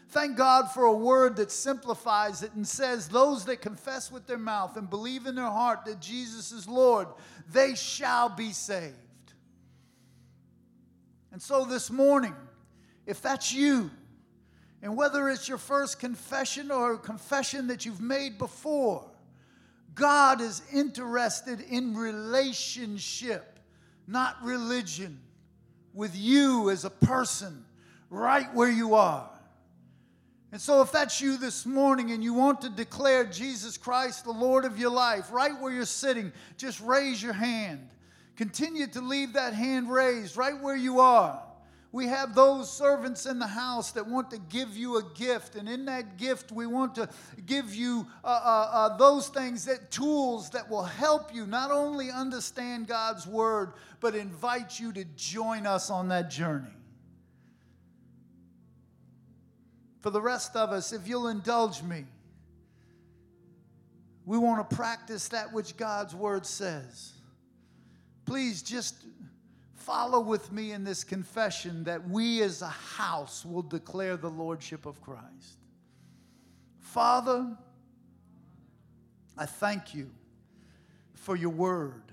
Thank 0.10 0.36
God 0.36 0.70
for 0.70 0.84
a 0.84 0.94
word 0.94 1.38
that 1.38 1.50
simplifies 1.50 2.44
it 2.44 2.52
and 2.52 2.68
says, 2.68 3.08
Those 3.08 3.46
that 3.46 3.62
confess 3.62 4.12
with 4.12 4.28
their 4.28 4.38
mouth 4.38 4.76
and 4.76 4.90
believe 4.90 5.26
in 5.26 5.36
their 5.36 5.46
heart 5.46 5.86
that 5.86 6.02
Jesus 6.02 6.52
is 6.52 6.68
Lord, 6.68 7.08
they 7.54 7.76
shall 7.76 8.28
be 8.28 8.52
saved. 8.52 8.96
And 11.32 11.42
so 11.42 11.64
this 11.64 11.90
morning, 11.90 12.36
if 13.06 13.22
that's 13.22 13.54
you, 13.54 13.90
and 14.82 14.98
whether 14.98 15.30
it's 15.30 15.48
your 15.48 15.58
first 15.58 16.00
confession 16.00 16.72
or 16.72 16.94
a 16.94 16.98
confession 16.98 17.68
that 17.68 17.86
you've 17.86 18.02
made 18.02 18.38
before, 18.38 19.06
God 19.94 20.42
is 20.42 20.62
interested 20.74 21.62
in 21.62 21.96
relationship, 21.96 23.60
not 24.08 24.38
religion, 24.44 25.20
with 25.94 26.16
you 26.16 26.70
as 26.70 26.86
a 26.86 26.90
person 26.90 27.66
right 28.10 28.52
where 28.54 28.70
you 28.70 28.96
are. 28.96 29.30
And 30.52 30.60
so, 30.60 30.82
if 30.82 30.92
that's 30.92 31.22
you 31.22 31.38
this 31.38 31.66
morning 31.66 32.12
and 32.12 32.24
you 32.24 32.34
want 32.34 32.62
to 32.62 32.70
declare 32.70 33.24
Jesus 33.24 33.78
Christ 33.78 34.26
the 34.26 34.32
Lord 34.32 34.66
of 34.66 34.78
your 34.78 34.92
life, 34.92 35.32
right 35.32 35.58
where 35.62 35.72
you're 35.72 35.86
sitting, 35.86 36.34
just 36.58 36.82
raise 36.82 37.24
your 37.24 37.34
hand. 37.34 37.88
Continue 38.36 38.88
to 38.88 39.02
leave 39.02 39.34
that 39.34 39.54
hand 39.54 39.90
raised 39.90 40.36
right 40.36 40.60
where 40.60 40.76
you 40.76 41.00
are. 41.00 41.42
We 41.94 42.08
have 42.08 42.36
those 42.36 42.72
servants 42.72 43.26
in 43.26 43.38
the 43.38 43.48
house 43.48 43.92
that 43.92 44.08
want 44.08 44.32
to 44.32 44.38
give 44.38 44.78
you 44.78 44.98
a 44.98 45.04
gift, 45.14 45.56
and 45.56 45.68
in 45.68 45.86
that 45.86 46.18
gift, 46.18 46.50
we 46.52 46.66
want 46.66 46.96
to 46.96 47.10
give 47.46 47.76
you 47.76 48.08
uh, 48.24 48.28
uh, 48.28 48.70
uh, 48.72 48.98
those 48.98 49.28
things 49.28 49.66
that 49.66 49.92
tools 49.92 50.52
that 50.52 50.70
will 50.70 50.84
help 50.84 51.36
you 51.36 51.46
not 51.46 51.70
only 51.70 52.10
understand 52.10 52.88
God's 52.88 53.28
word, 53.28 53.74
but 54.00 54.16
invite 54.16 54.80
you 54.80 54.94
to 54.94 55.04
join 55.18 55.68
us 55.68 55.90
on 55.90 56.08
that 56.10 56.30
journey. 56.30 56.72
For 60.00 60.12
the 60.12 60.22
rest 60.22 60.56
of 60.56 60.72
us, 60.72 60.94
if 60.94 61.08
you'll 61.10 61.28
indulge 61.28 61.84
me, 61.84 62.06
we 64.26 64.38
want 64.38 64.68
to 64.70 64.76
practice 64.76 65.28
that 65.30 65.52
which 65.52 65.76
God's 65.76 66.16
word 66.16 66.46
says. 66.46 67.12
Please 68.26 68.62
just 68.62 68.96
follow 69.82 70.20
with 70.20 70.52
me 70.52 70.72
in 70.72 70.84
this 70.84 71.04
confession 71.04 71.84
that 71.86 72.08
we 72.10 72.42
as 72.42 72.62
a 72.62 72.68
house 72.68 73.46
will 73.46 73.62
declare 73.62 74.18
the 74.18 74.30
lordship 74.30 74.86
of 74.86 75.02
Christ. 75.02 75.58
Father, 76.80 77.56
I 79.38 79.46
thank 79.46 79.94
you 79.94 80.12
for 81.14 81.36
your 81.36 81.50
word, 81.50 82.04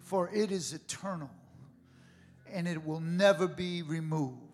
for 0.00 0.30
it 0.32 0.50
is 0.50 0.72
eternal 0.72 1.30
and 2.52 2.66
it 2.66 2.84
will 2.84 3.00
never 3.00 3.46
be 3.46 3.82
removed 3.82 4.50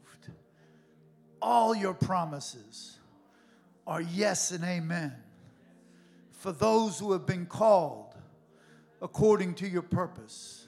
all 1.47 1.74
your 1.74 1.95
promises 1.95 2.99
are 3.87 4.01
yes 4.01 4.51
and 4.51 4.64
amen 4.64 5.14
for 6.33 6.51
those 6.51 6.99
who 6.99 7.12
have 7.12 7.24
been 7.24 7.47
called 7.47 8.14
according 9.01 9.55
to 9.55 9.68
your 9.68 9.83
purpose. 9.83 10.66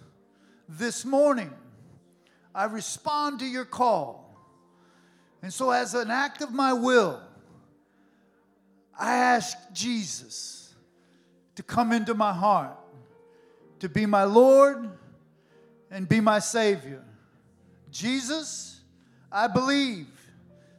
This 0.68 1.06
morning, 1.06 1.50
I 2.54 2.64
respond 2.64 3.38
to 3.40 3.46
your 3.46 3.64
call. 3.64 4.36
And 5.40 5.52
so, 5.52 5.70
as 5.70 5.94
an 5.94 6.10
act 6.10 6.42
of 6.42 6.52
my 6.52 6.74
will, 6.74 7.22
I 8.98 9.16
ask 9.16 9.56
Jesus 9.72 10.74
to 11.54 11.62
come 11.62 11.92
into 11.92 12.12
my 12.12 12.34
heart, 12.34 12.76
to 13.78 13.88
be 13.88 14.04
my 14.04 14.24
Lord 14.24 14.90
and 15.90 16.06
be 16.06 16.20
my 16.20 16.38
Savior. 16.38 17.02
Jesus, 17.90 18.80
I 19.32 19.46
believe 19.46 20.08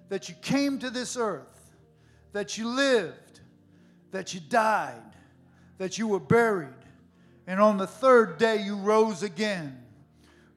that 0.09 0.29
you 0.29 0.35
came 0.41 0.77
to 0.79 0.91
this 0.91 1.17
earth, 1.17 1.71
that 2.33 2.59
you 2.59 2.67
lived, 2.67 3.39
that 4.11 4.35
you 4.35 4.39
died, 4.39 5.01
that 5.79 5.97
you 5.97 6.07
were 6.07 6.19
buried, 6.19 6.69
and 7.47 7.59
on 7.59 7.77
the 7.77 7.87
third 7.87 8.37
day 8.37 8.61
you 8.61 8.75
rose 8.75 9.23
again 9.23 9.78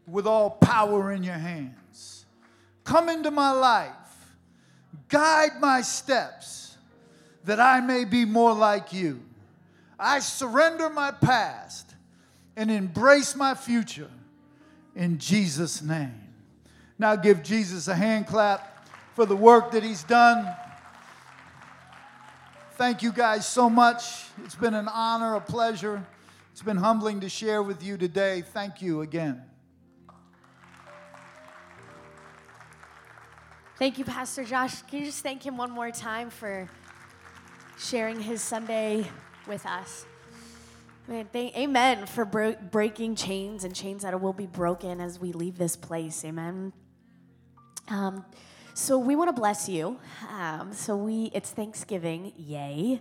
with 0.06 0.26
all 0.26 0.50
power 0.50 1.12
in 1.12 1.22
your 1.22 1.34
hands. 1.34 2.26
Come 2.84 3.08
into 3.08 3.30
my 3.30 3.52
life, 3.52 3.90
guide 5.08 5.60
my 5.60 5.82
steps, 5.82 6.76
that 7.44 7.60
I 7.60 7.80
may 7.80 8.04
be 8.04 8.24
more 8.24 8.52
like 8.52 8.92
you. 8.92 9.20
I 9.98 10.18
surrender 10.18 10.90
my 10.90 11.12
past 11.12 11.94
and 12.56 12.70
embrace 12.70 13.36
my 13.36 13.54
future 13.54 14.10
in 14.94 15.18
Jesus' 15.18 15.82
name. 15.82 16.20
Now 16.98 17.16
give 17.16 17.42
Jesus 17.42 17.88
a 17.88 17.94
hand 17.94 18.26
clap 18.26 18.88
for 19.14 19.26
the 19.26 19.36
work 19.36 19.70
that 19.72 19.82
he's 19.82 20.02
done. 20.04 20.48
Thank 22.72 23.02
you 23.02 23.12
guys 23.12 23.46
so 23.46 23.70
much. 23.70 24.24
It's 24.44 24.54
been 24.54 24.74
an 24.74 24.88
honor, 24.88 25.36
a 25.36 25.40
pleasure. 25.40 26.04
It's 26.50 26.62
been 26.62 26.76
humbling 26.76 27.20
to 27.20 27.28
share 27.28 27.62
with 27.62 27.82
you 27.82 27.96
today. 27.96 28.42
Thank 28.42 28.82
you 28.82 29.02
again. 29.02 29.42
Thank 33.78 33.98
you, 33.98 34.04
Pastor 34.04 34.44
Josh. 34.44 34.82
Can 34.82 35.00
you 35.00 35.06
just 35.06 35.22
thank 35.22 35.44
him 35.44 35.56
one 35.56 35.70
more 35.70 35.90
time 35.90 36.28
for 36.28 36.68
sharing 37.78 38.20
his 38.20 38.42
Sunday 38.42 39.06
with 39.46 39.64
us? 39.64 40.04
Man, 41.08 41.26
thank, 41.32 41.56
amen 41.56 42.06
for 42.06 42.24
bro- 42.24 42.54
breaking 42.70 43.16
chains 43.16 43.64
and 43.64 43.74
chains 43.74 44.02
that 44.02 44.20
will 44.20 44.34
be 44.34 44.46
broken 44.46 45.00
as 45.00 45.18
we 45.18 45.32
leave 45.32 45.56
this 45.58 45.74
place. 45.74 46.24
Amen. 46.24 46.72
Um, 47.88 48.24
so 48.74 48.98
we 48.98 49.16
want 49.16 49.28
to 49.28 49.32
bless 49.32 49.68
you. 49.68 49.98
Um, 50.30 50.72
so 50.72 50.94
we 50.94 51.30
it's 51.34 51.50
Thanksgiving, 51.50 52.32
yay. 52.36 53.00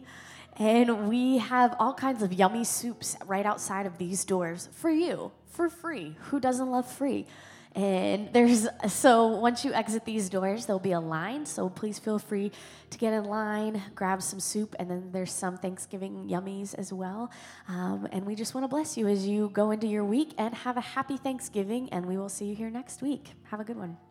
And 0.57 1.09
we 1.09 1.37
have 1.37 1.75
all 1.79 1.93
kinds 1.93 2.23
of 2.23 2.33
yummy 2.33 2.63
soups 2.63 3.17
right 3.25 3.45
outside 3.45 3.85
of 3.85 3.97
these 3.97 4.25
doors 4.25 4.69
for 4.71 4.89
you, 4.89 5.31
for 5.51 5.69
free. 5.69 6.15
Who 6.29 6.39
doesn't 6.39 6.71
love 6.71 6.89
free? 6.89 7.27
And 7.73 8.33
there's 8.33 8.67
so 8.87 9.27
once 9.27 9.63
you 9.63 9.73
exit 9.73 10.03
these 10.03 10.29
doors, 10.29 10.65
there'll 10.65 10.79
be 10.79 10.91
a 10.91 10.99
line. 10.99 11.45
So 11.45 11.69
please 11.69 11.99
feel 11.99 12.19
free 12.19 12.51
to 12.89 12.97
get 12.97 13.13
in 13.13 13.23
line, 13.23 13.81
grab 13.95 14.21
some 14.21 14.39
soup, 14.41 14.75
and 14.77 14.89
then 14.89 15.09
there's 15.11 15.31
some 15.31 15.57
Thanksgiving 15.57 16.27
yummies 16.27 16.75
as 16.75 16.91
well. 16.91 17.31
Um, 17.69 18.07
and 18.11 18.25
we 18.25 18.35
just 18.35 18.53
want 18.53 18.65
to 18.65 18.67
bless 18.67 18.97
you 18.97 19.07
as 19.07 19.25
you 19.25 19.49
go 19.53 19.71
into 19.71 19.87
your 19.87 20.03
week 20.03 20.33
and 20.37 20.53
have 20.53 20.75
a 20.75 20.81
happy 20.81 21.15
Thanksgiving. 21.15 21.87
And 21.93 22.05
we 22.05 22.17
will 22.17 22.29
see 22.29 22.45
you 22.45 22.55
here 22.55 22.69
next 22.69 23.01
week. 23.01 23.31
Have 23.43 23.61
a 23.61 23.63
good 23.63 23.77
one. 23.77 24.10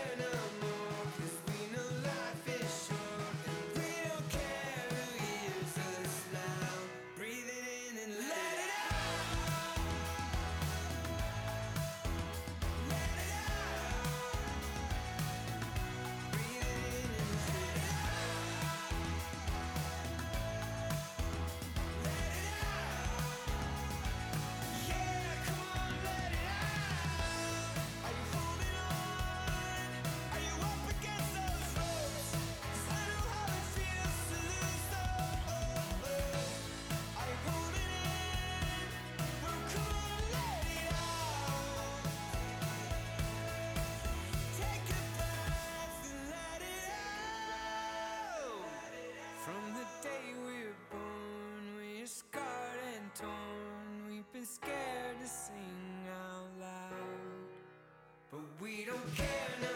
We 58.61 58.85
don't 58.85 59.15
care 59.15 59.25
now. 59.59 59.70